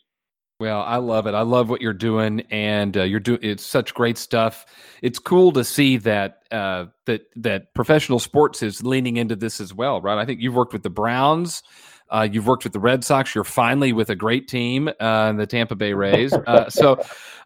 Well, 0.61 0.83
I 0.83 0.99
love 0.99 1.27
it. 1.27 1.35
I 1.35 1.41
love 1.41 1.69
what 1.69 1.81
you're 1.81 1.93
doing, 1.93 2.43
and 2.53 2.97
uh, 2.97 3.03
you're 3.03 3.19
doing. 3.19 3.41
It's 3.43 3.67
such 3.67 3.95
great 3.95 4.17
stuff. 4.17 4.65
It's 5.03 5.19
cool 5.19 5.51
to 5.53 5.65
see 5.65 5.97
that 5.97 6.45
uh, 6.53 6.87
that 7.07 7.23
that 7.35 7.75
professional 7.75 8.21
sports 8.21 8.63
is 8.63 8.81
leaning 8.85 9.17
into 9.17 9.35
this 9.35 9.61
as 9.61 9.75
well, 9.75 10.01
right? 10.01 10.19
I 10.19 10.25
think 10.25 10.41
you've 10.41 10.55
worked 10.55 10.73
with 10.73 10.85
the 10.85 10.91
Browns. 10.91 11.65
Uh, 12.13 12.29
you've 12.31 12.47
worked 12.47 12.65
with 12.65 12.75
the 12.75 12.81
Red 12.81 13.03
Sox. 13.03 13.35
You're 13.35 13.43
finally 13.43 13.93
with 13.93 14.11
a 14.11 14.15
great 14.15 14.47
team, 14.47 14.91
uh, 15.01 15.33
the 15.33 15.47
Tampa 15.47 15.75
Bay 15.75 15.95
Rays. 15.95 16.33
Uh, 16.33 16.69
so, 16.71 17.03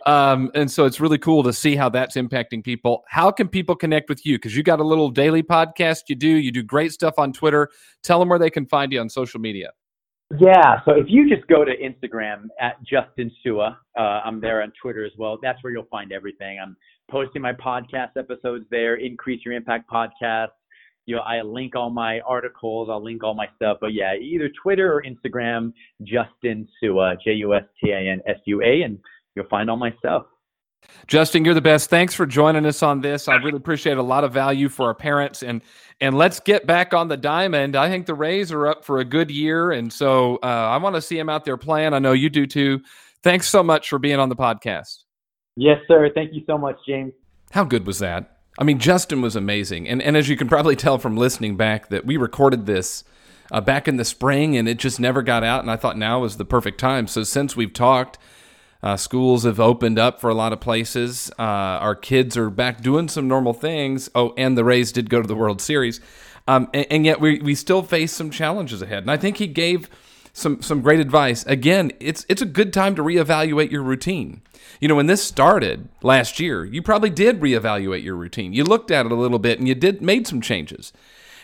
um, 0.07 0.50
and 0.55 0.70
so 0.70 0.85
it's 0.85 1.00
really 1.00 1.18
cool 1.18 1.42
to 1.44 1.52
see 1.52 1.76
how 1.76 1.88
that's 1.88 2.16
impacting 2.16 2.64
people. 2.64 3.05
How 3.09 3.31
can 3.31 3.48
people 3.48 3.76
connect 3.76 4.09
with 4.09 4.26
you? 4.26 4.37
Because 4.37 4.57
you 4.57 4.62
got 4.62 4.81
a 4.81 4.85
little 4.85 5.11
daily 5.11 5.42
podcast 5.42 6.05
you 6.09 6.16
do. 6.16 6.29
You 6.29 6.50
do 6.50 6.62
great 6.62 6.92
stuff 6.92 7.14
on 7.18 7.33
Twitter. 7.33 7.68
Tell 8.02 8.18
them 8.18 8.29
where 8.29 8.38
they 8.38 8.50
can 8.50 8.66
find 8.66 8.92
you 8.92 9.00
on 9.00 9.09
social 9.09 9.40
media. 9.40 9.70
Yeah, 10.40 10.81
so 10.85 10.92
if 10.92 11.07
you 11.09 11.29
just 11.29 11.46
go 11.46 11.64
to 11.64 11.70
Instagram 11.76 12.48
at 12.61 12.83
Justin 12.83 13.31
Sua, 13.44 13.79
uh, 13.96 14.00
I'm 14.00 14.40
there 14.40 14.61
on 14.61 14.72
Twitter 14.83 15.05
as 15.05 15.12
well. 15.16 15.38
That's 15.40 15.62
where 15.62 15.72
you'll 15.72 15.87
find 15.88 16.11
everything. 16.11 16.59
I'm 16.61 16.76
posting 17.09 17.40
my 17.40 17.52
podcast 17.52 18.16
episodes 18.18 18.64
there. 18.68 18.96
Increase 18.96 19.44
Your 19.44 19.55
Impact 19.55 19.88
podcast 19.88 20.48
you 21.07 21.14
know, 21.14 21.23
I 21.23 21.40
link 21.42 21.75
all 21.75 21.90
my 21.90 22.21
articles, 22.21 22.88
I'll 22.90 23.03
link 23.03 23.23
all 23.25 23.35
my 23.35 23.49
stuff. 23.57 23.79
But 23.81 23.95
yeah, 23.95 24.14
either 24.14 24.51
Twitter 24.61 24.92
or 24.92 25.03
Instagram, 25.03 25.73
Justin 26.03 26.69
Sua, 26.81 27.14
J 27.25 27.33
U 27.35 27.55
S 27.55 27.62
T 27.83 27.90
A 27.90 27.99
N 28.11 28.21
S 28.27 28.38
U 28.45 28.62
A, 28.62 28.83
and 28.83 28.99
you'll 29.35 29.49
find 29.49 29.71
all 29.71 29.77
my 29.77 29.95
stuff. 29.99 30.27
Justin, 31.07 31.45
you're 31.45 31.55
the 31.55 31.61
best. 31.61 31.90
Thanks 31.90 32.14
for 32.14 32.27
joining 32.27 32.66
us 32.66 32.83
on 32.83 33.01
this. 33.01 33.29
I 33.29 33.37
really 33.37 33.57
appreciate 33.57 33.97
a 33.97 34.03
lot 34.03 34.25
of 34.25 34.33
value 34.33 34.69
for 34.69 34.87
our 34.87 34.95
parents 34.95 35.42
and 35.42 35.62
and 36.01 36.16
let's 36.16 36.40
get 36.40 36.66
back 36.66 36.92
on 36.92 37.09
the 37.09 37.16
diamond. 37.16 37.77
I 37.77 37.88
think 37.88 38.07
the 38.07 38.14
Rays 38.14 38.53
are 38.53 38.66
up 38.66 38.85
for 38.85 38.99
a 38.99 39.05
good 39.05 39.31
year, 39.31 39.73
and 39.73 39.92
so 39.92 40.37
uh, 40.42 40.47
I 40.47 40.77
want 40.77 40.97
to 40.97 41.03
see 41.03 41.16
them 41.16 41.29
out 41.29 41.45
there 41.45 41.57
playing. 41.57 41.95
I 41.95 41.99
know 41.99 42.12
you 42.12 42.29
do 42.29 42.47
too. 42.47 42.83
Thanks 43.23 43.49
so 43.49 43.62
much 43.62 43.88
for 43.88 43.99
being 43.99 44.19
on 44.19 44.29
the 44.29 44.37
podcast. 44.37 45.05
Yes, 45.57 45.79
sir. 45.88 46.11
Thank 46.14 46.35
you 46.35 46.42
so 46.47 46.59
much, 46.59 46.77
James. 46.87 47.12
How 47.51 47.64
good 47.64 47.87
was 47.87 47.99
that? 48.01 48.36
I 48.59 48.64
mean, 48.64 48.79
Justin 48.79 49.21
was 49.21 49.37
amazing. 49.37 49.88
And, 49.88 50.03
and 50.03 50.16
as 50.16 50.29
you 50.29 50.37
can 50.37 50.49
probably 50.49 50.77
tell 50.77 50.99
from 50.99 51.16
listening 51.16 51.57
back, 51.57 51.88
that 51.90 52.07
we 52.07 52.16
recorded 52.16 52.66
this 52.66 53.05
uh, 53.53 53.61
back 53.61 53.87
in 53.87 53.97
the 53.97 54.05
spring 54.05 54.57
and 54.57 54.69
it 54.69 54.79
just 54.79 54.99
never 54.99 55.23
got 55.23 55.45
out. 55.45 55.61
And 55.61 55.71
I 55.71 55.77
thought 55.77 55.99
now 55.99 56.21
was 56.21 56.37
the 56.37 56.45
perfect 56.45 56.79
time. 56.79 57.07
So 57.07 57.23
since 57.23 57.55
we've 57.55 57.73
talked, 57.73 58.19
uh, 58.83 58.97
schools 58.97 59.45
have 59.45 59.61
opened 59.61 59.99
up 59.99 60.21
for 60.21 60.31
a 60.31 60.35
lot 60.35 60.53
of 60.53 60.61
places. 60.61 61.31
Uh, 61.38 61.42
our 61.42 61.95
kids 61.95 62.37
are 62.37 62.51
back 62.51 62.81
doing 62.81 63.09
some 63.09 63.29
normal 63.29 63.53
things. 63.53 64.09
Oh, 64.14 64.33
and 64.37 64.57
the 64.57 64.64
Rays 64.64 64.92
did 64.92 65.11
go 65.11 65.21
to 65.21 65.29
the 65.29 65.37
World 65.37 65.61
Series. 65.61 66.01
Um, 66.49 66.69
and, 66.73 66.87
and, 66.90 67.05
yet 67.05 67.21
we, 67.21 67.40
we 67.40 67.55
still 67.57 67.83
face 67.83 68.12
some 68.12 68.31
challenges 68.31 68.81
ahead. 68.81 69.03
And 69.03 69.11
I 69.11 69.16
think 69.16 69.38
he 69.38 69.49
gave 69.49 69.90
some 70.37 70.61
some 70.61 70.83
great 70.83 71.01
advice. 71.01 71.46
Again, 71.46 71.92
it's 71.99 72.27
it's 72.29 72.42
a 72.42 72.46
good 72.46 72.72
time 72.72 72.94
to 72.96 73.03
reevaluate 73.03 73.70
your 73.70 73.83
routine. 73.83 74.42
You 74.81 74.88
know, 74.88 74.94
when 74.94 75.07
this 75.07 75.25
started 75.25 75.88
last 76.03 76.38
year, 76.38 76.62
you 76.62 76.83
probably 76.83 77.09
did 77.09 77.40
reevaluate 77.40 78.03
your 78.03 78.16
routine. 78.16 78.53
You 78.53 78.64
looked 78.64 78.90
at 78.90 79.07
it 79.07 79.12
a 79.12 79.16
little 79.16 79.38
bit 79.38 79.59
and 79.59 79.66
you 79.66 79.75
did 79.75 80.03
made 80.03 80.27
some 80.27 80.42
changes. 80.42 80.92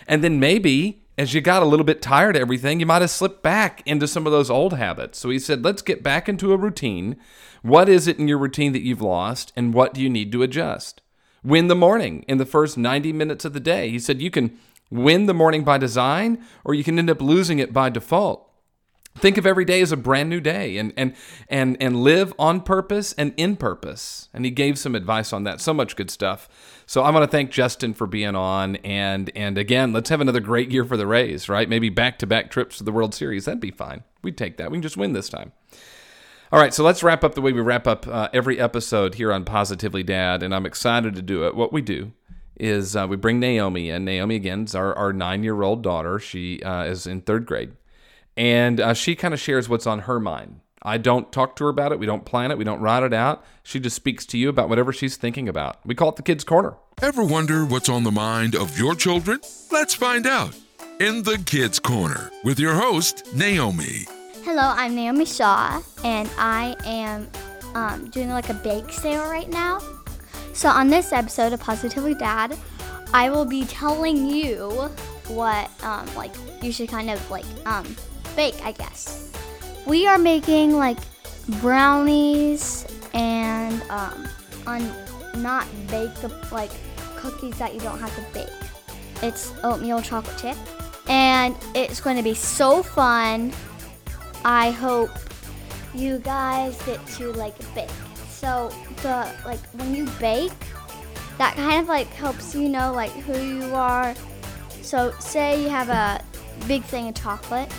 And 0.06 0.22
then 0.22 0.38
maybe 0.38 1.02
as 1.16 1.32
you 1.32 1.40
got 1.40 1.62
a 1.62 1.66
little 1.66 1.84
bit 1.84 2.02
tired 2.02 2.36
of 2.36 2.42
everything, 2.42 2.80
you 2.80 2.86
might 2.86 3.00
have 3.00 3.10
slipped 3.10 3.42
back 3.42 3.82
into 3.86 4.06
some 4.06 4.26
of 4.26 4.32
those 4.32 4.50
old 4.50 4.74
habits. 4.74 5.18
So 5.18 5.30
he 5.30 5.38
said, 5.38 5.64
let's 5.64 5.82
get 5.82 6.02
back 6.02 6.28
into 6.28 6.52
a 6.52 6.56
routine. 6.58 7.16
What 7.62 7.88
is 7.88 8.06
it 8.06 8.18
in 8.18 8.28
your 8.28 8.38
routine 8.38 8.72
that 8.72 8.82
you've 8.82 9.02
lost, 9.02 9.52
and 9.54 9.74
what 9.74 9.94
do 9.94 10.00
you 10.00 10.10
need 10.10 10.32
to 10.32 10.42
adjust? 10.42 11.00
Win 11.44 11.68
the 11.68 11.76
morning 11.76 12.24
in 12.28 12.38
the 12.38 12.46
first 12.46 12.78
90 12.78 13.12
minutes 13.12 13.44
of 13.44 13.52
the 13.52 13.60
day. 13.60 13.90
He 13.90 13.98
said, 13.98 14.22
you 14.22 14.30
can 14.30 14.58
win 14.90 15.26
the 15.26 15.34
morning 15.34 15.64
by 15.64 15.78
design, 15.78 16.42
or 16.64 16.74
you 16.74 16.82
can 16.82 16.98
end 16.98 17.10
up 17.10 17.20
losing 17.20 17.58
it 17.58 17.72
by 17.72 17.88
default. 17.88 18.51
Think 19.14 19.36
of 19.36 19.46
every 19.46 19.64
day 19.64 19.82
as 19.82 19.92
a 19.92 19.96
brand 19.96 20.30
new 20.30 20.40
day 20.40 20.78
and 20.78 20.92
and 20.96 21.14
and 21.48 21.76
and 21.80 21.96
live 22.02 22.32
on 22.38 22.62
purpose 22.62 23.12
and 23.12 23.34
in 23.36 23.56
purpose. 23.56 24.28
And 24.32 24.44
he 24.44 24.50
gave 24.50 24.78
some 24.78 24.94
advice 24.94 25.32
on 25.32 25.44
that. 25.44 25.60
So 25.60 25.74
much 25.74 25.96
good 25.96 26.10
stuff. 26.10 26.48
So 26.86 27.02
I 27.02 27.10
want 27.10 27.22
to 27.22 27.30
thank 27.30 27.50
Justin 27.50 27.92
for 27.94 28.06
being 28.06 28.34
on 28.34 28.76
and 28.76 29.30
and 29.36 29.58
again, 29.58 29.92
let's 29.92 30.08
have 30.08 30.20
another 30.20 30.40
great 30.40 30.70
year 30.70 30.84
for 30.84 30.96
the 30.96 31.06
Rays, 31.06 31.48
right? 31.48 31.68
Maybe 31.68 31.90
back-to-back 31.90 32.50
trips 32.50 32.78
to 32.78 32.84
the 32.84 32.92
World 32.92 33.14
Series. 33.14 33.44
That'd 33.44 33.60
be 33.60 33.70
fine. 33.70 34.02
We'd 34.22 34.38
take 34.38 34.56
that. 34.56 34.70
We 34.70 34.76
can 34.76 34.82
just 34.82 34.96
win 34.96 35.12
this 35.12 35.28
time. 35.28 35.52
All 36.50 36.58
right, 36.58 36.74
so 36.74 36.84
let's 36.84 37.02
wrap 37.02 37.24
up 37.24 37.34
the 37.34 37.40
way 37.40 37.52
we 37.52 37.62
wrap 37.62 37.86
up 37.86 38.06
uh, 38.06 38.28
every 38.34 38.60
episode 38.60 39.14
here 39.14 39.32
on 39.32 39.46
Positively 39.46 40.02
Dad, 40.02 40.42
and 40.42 40.54
I'm 40.54 40.66
excited 40.66 41.14
to 41.14 41.22
do 41.22 41.46
it. 41.46 41.54
What 41.54 41.72
we 41.72 41.80
do 41.80 42.12
is 42.60 42.94
uh, 42.94 43.06
we 43.08 43.16
bring 43.16 43.40
Naomi 43.40 43.88
in. 43.88 44.04
Naomi, 44.04 44.36
again, 44.36 44.64
is 44.64 44.74
our, 44.74 44.94
our 44.94 45.14
nine 45.14 45.42
year 45.42 45.62
old 45.62 45.82
daughter. 45.82 46.18
She 46.18 46.62
uh, 46.62 46.84
is 46.84 47.06
in 47.06 47.22
third 47.22 47.46
grade 47.46 47.72
and 48.36 48.80
uh, 48.80 48.94
she 48.94 49.14
kind 49.14 49.34
of 49.34 49.40
shares 49.40 49.68
what's 49.68 49.86
on 49.86 50.00
her 50.00 50.18
mind. 50.20 50.60
I 50.82 50.98
don't 50.98 51.30
talk 51.30 51.54
to 51.56 51.64
her 51.64 51.70
about 51.70 51.92
it. 51.92 51.98
We 51.98 52.06
don't 52.06 52.24
plan 52.24 52.50
it. 52.50 52.58
We 52.58 52.64
don't 52.64 52.80
write 52.80 53.04
it 53.04 53.12
out. 53.12 53.44
She 53.62 53.78
just 53.78 53.94
speaks 53.94 54.26
to 54.26 54.38
you 54.38 54.48
about 54.48 54.68
whatever 54.68 54.92
she's 54.92 55.16
thinking 55.16 55.48
about. 55.48 55.78
We 55.86 55.94
call 55.94 56.08
it 56.08 56.16
the 56.16 56.22
Kids 56.22 56.42
Corner. 56.42 56.74
Ever 57.00 57.22
wonder 57.22 57.64
what's 57.64 57.88
on 57.88 58.02
the 58.02 58.10
mind 58.10 58.56
of 58.56 58.76
your 58.76 58.94
children? 58.94 59.40
Let's 59.70 59.94
find 59.94 60.26
out 60.26 60.56
in 60.98 61.22
the 61.22 61.38
Kids 61.46 61.78
Corner 61.78 62.30
with 62.42 62.58
your 62.58 62.74
host, 62.74 63.26
Naomi. 63.34 64.06
Hello, 64.44 64.72
I'm 64.74 64.96
Naomi 64.96 65.24
Shaw, 65.24 65.80
and 66.04 66.28
I 66.36 66.74
am 66.84 67.30
um, 67.74 68.10
doing 68.10 68.30
like 68.30 68.48
a 68.48 68.54
bake 68.54 68.90
sale 68.90 69.30
right 69.30 69.48
now. 69.48 69.78
So, 70.52 70.68
on 70.68 70.88
this 70.88 71.12
episode 71.12 71.52
of 71.52 71.60
Positively 71.60 72.14
Dad, 72.14 72.58
I 73.14 73.30
will 73.30 73.44
be 73.44 73.64
telling 73.64 74.28
you 74.28 74.68
what 75.28 75.70
um, 75.84 76.12
like 76.14 76.34
you 76.60 76.72
should 76.72 76.88
kind 76.88 77.08
of 77.08 77.30
like 77.30 77.44
um, 77.66 77.96
bake, 78.36 78.64
I 78.64 78.72
guess. 78.72 79.32
We 79.86 80.06
are 80.06 80.18
making 80.18 80.72
like 80.72 80.98
brownies 81.60 82.86
and 83.14 83.82
um, 83.90 84.28
not 85.36 85.66
bake 85.88 86.10
like 86.52 86.70
cookies 87.16 87.58
that 87.58 87.74
you 87.74 87.80
don't 87.80 87.98
have 87.98 88.14
to 88.16 88.22
bake. 88.32 88.48
It's 89.22 89.52
oatmeal 89.62 90.02
chocolate 90.02 90.36
chip, 90.38 90.56
and 91.08 91.56
it's 91.74 92.00
going 92.00 92.16
to 92.16 92.22
be 92.22 92.34
so 92.34 92.82
fun. 92.82 93.52
I 94.44 94.70
hope 94.70 95.10
you 95.94 96.18
guys 96.18 96.80
get 96.82 97.04
to 97.18 97.32
like 97.32 97.56
bake. 97.74 97.90
So 98.28 98.72
the 99.02 99.32
like 99.44 99.60
when 99.74 99.94
you 99.94 100.06
bake, 100.18 100.52
that 101.38 101.54
kind 101.54 101.80
of 101.80 101.88
like 101.88 102.08
helps 102.08 102.54
you 102.54 102.68
know 102.68 102.92
like 102.92 103.12
who 103.12 103.38
you 103.38 103.74
are. 103.74 104.14
So 104.82 105.12
say 105.20 105.62
you 105.62 105.68
have 105.68 105.88
a 105.88 106.22
big 106.66 106.82
thing 106.84 107.08
of 107.08 107.14
chocolate 107.14 107.72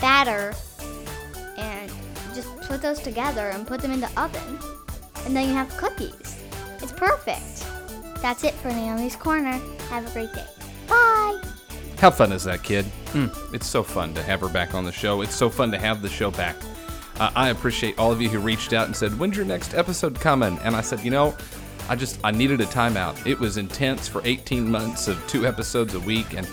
batter 0.00 0.54
and 1.56 1.90
just 2.34 2.56
put 2.62 2.82
those 2.82 3.00
together 3.00 3.50
and 3.50 3.66
put 3.66 3.80
them 3.80 3.90
in 3.90 4.00
the 4.00 4.20
oven. 4.20 4.58
And 5.26 5.36
then 5.36 5.48
you 5.48 5.54
have 5.54 5.68
cookies. 5.76 6.42
It's 6.80 6.92
perfect. 6.92 7.66
That's 8.22 8.44
it 8.44 8.54
for 8.54 8.68
Naomi's 8.68 9.16
Corner. 9.16 9.60
Have 9.88 10.06
a 10.06 10.10
great 10.12 10.32
day. 10.32 10.46
Bye. 10.88 11.40
How 11.98 12.10
fun 12.10 12.32
is 12.32 12.44
that, 12.44 12.62
kid? 12.62 12.86
Mm, 13.12 13.54
it's 13.54 13.66
so 13.66 13.82
fun 13.82 14.14
to 14.14 14.22
have 14.22 14.40
her 14.40 14.48
back 14.48 14.74
on 14.74 14.84
the 14.84 14.92
show. 14.92 15.20
It's 15.20 15.34
so 15.34 15.50
fun 15.50 15.70
to 15.72 15.78
have 15.78 16.00
the 16.00 16.08
show 16.08 16.30
back. 16.30 16.56
Uh, 17.18 17.30
I 17.36 17.50
appreciate 17.50 17.98
all 17.98 18.10
of 18.10 18.22
you 18.22 18.30
who 18.30 18.38
reached 18.38 18.72
out 18.72 18.86
and 18.86 18.96
said, 18.96 19.18
When's 19.18 19.36
your 19.36 19.44
next 19.44 19.74
episode 19.74 20.18
coming? 20.18 20.58
And 20.60 20.74
I 20.74 20.80
said, 20.80 21.00
You 21.00 21.10
know, 21.10 21.36
I 21.90 21.96
just, 21.96 22.18
I 22.24 22.30
needed 22.30 22.60
a 22.62 22.66
timeout. 22.66 23.26
It 23.26 23.38
was 23.38 23.58
intense 23.58 24.08
for 24.08 24.22
18 24.24 24.70
months 24.70 25.08
of 25.08 25.22
two 25.26 25.46
episodes 25.46 25.94
a 25.94 26.00
week. 26.00 26.34
And 26.34 26.46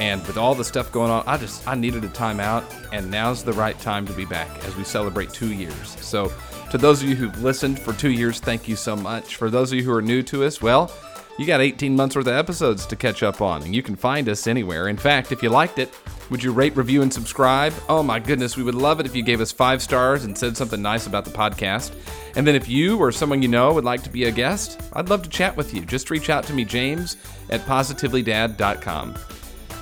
and 0.00 0.26
with 0.26 0.38
all 0.38 0.54
the 0.54 0.64
stuff 0.64 0.90
going 0.90 1.10
on, 1.10 1.22
I 1.26 1.36
just 1.36 1.68
I 1.68 1.74
needed 1.74 2.02
a 2.04 2.08
timeout, 2.08 2.64
and 2.92 3.10
now's 3.10 3.44
the 3.44 3.52
right 3.52 3.78
time 3.78 4.06
to 4.06 4.12
be 4.14 4.24
back 4.24 4.48
as 4.64 4.74
we 4.76 4.82
celebrate 4.82 5.30
two 5.30 5.52
years. 5.52 5.96
So, 6.00 6.32
to 6.70 6.78
those 6.78 7.02
of 7.02 7.08
you 7.08 7.14
who've 7.14 7.42
listened 7.42 7.78
for 7.78 7.92
two 7.92 8.10
years, 8.10 8.40
thank 8.40 8.66
you 8.66 8.76
so 8.76 8.96
much. 8.96 9.36
For 9.36 9.50
those 9.50 9.70
of 9.70 9.78
you 9.78 9.84
who 9.84 9.92
are 9.92 10.02
new 10.02 10.22
to 10.24 10.44
us, 10.44 10.62
well, 10.62 10.90
you 11.38 11.46
got 11.46 11.60
18 11.60 11.94
months 11.94 12.16
worth 12.16 12.26
of 12.26 12.34
episodes 12.34 12.86
to 12.86 12.96
catch 12.96 13.22
up 13.22 13.40
on, 13.40 13.62
and 13.62 13.74
you 13.74 13.82
can 13.82 13.94
find 13.94 14.28
us 14.28 14.46
anywhere. 14.46 14.88
In 14.88 14.96
fact, 14.96 15.32
if 15.32 15.42
you 15.42 15.50
liked 15.50 15.78
it, 15.78 15.90
would 16.30 16.42
you 16.42 16.52
rate, 16.52 16.76
review, 16.76 17.02
and 17.02 17.12
subscribe? 17.12 17.74
Oh 17.88 18.02
my 18.02 18.20
goodness, 18.20 18.56
we 18.56 18.62
would 18.62 18.74
love 18.74 19.00
it 19.00 19.06
if 19.06 19.14
you 19.14 19.22
gave 19.22 19.40
us 19.40 19.52
five 19.52 19.82
stars 19.82 20.24
and 20.24 20.36
said 20.36 20.56
something 20.56 20.80
nice 20.80 21.06
about 21.06 21.24
the 21.24 21.30
podcast. 21.30 21.92
And 22.36 22.46
then 22.46 22.54
if 22.54 22.68
you 22.68 22.98
or 22.98 23.12
someone 23.12 23.42
you 23.42 23.48
know 23.48 23.72
would 23.74 23.84
like 23.84 24.02
to 24.04 24.10
be 24.10 24.24
a 24.24 24.30
guest, 24.30 24.80
I'd 24.92 25.08
love 25.08 25.22
to 25.22 25.28
chat 25.28 25.56
with 25.56 25.74
you. 25.74 25.84
Just 25.84 26.10
reach 26.10 26.30
out 26.30 26.44
to 26.44 26.54
me, 26.54 26.64
James 26.64 27.16
at 27.50 27.60
positivelydad.com. 27.62 29.14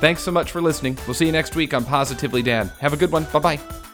Thanks 0.00 0.22
so 0.22 0.30
much 0.30 0.52
for 0.52 0.60
listening. 0.60 0.96
We'll 1.06 1.14
see 1.14 1.26
you 1.26 1.32
next 1.32 1.56
week 1.56 1.74
on 1.74 1.84
Positively 1.84 2.42
Dad. 2.42 2.70
Have 2.80 2.92
a 2.92 2.96
good 2.96 3.10
one. 3.10 3.24
Bye 3.32 3.38
bye. 3.56 3.87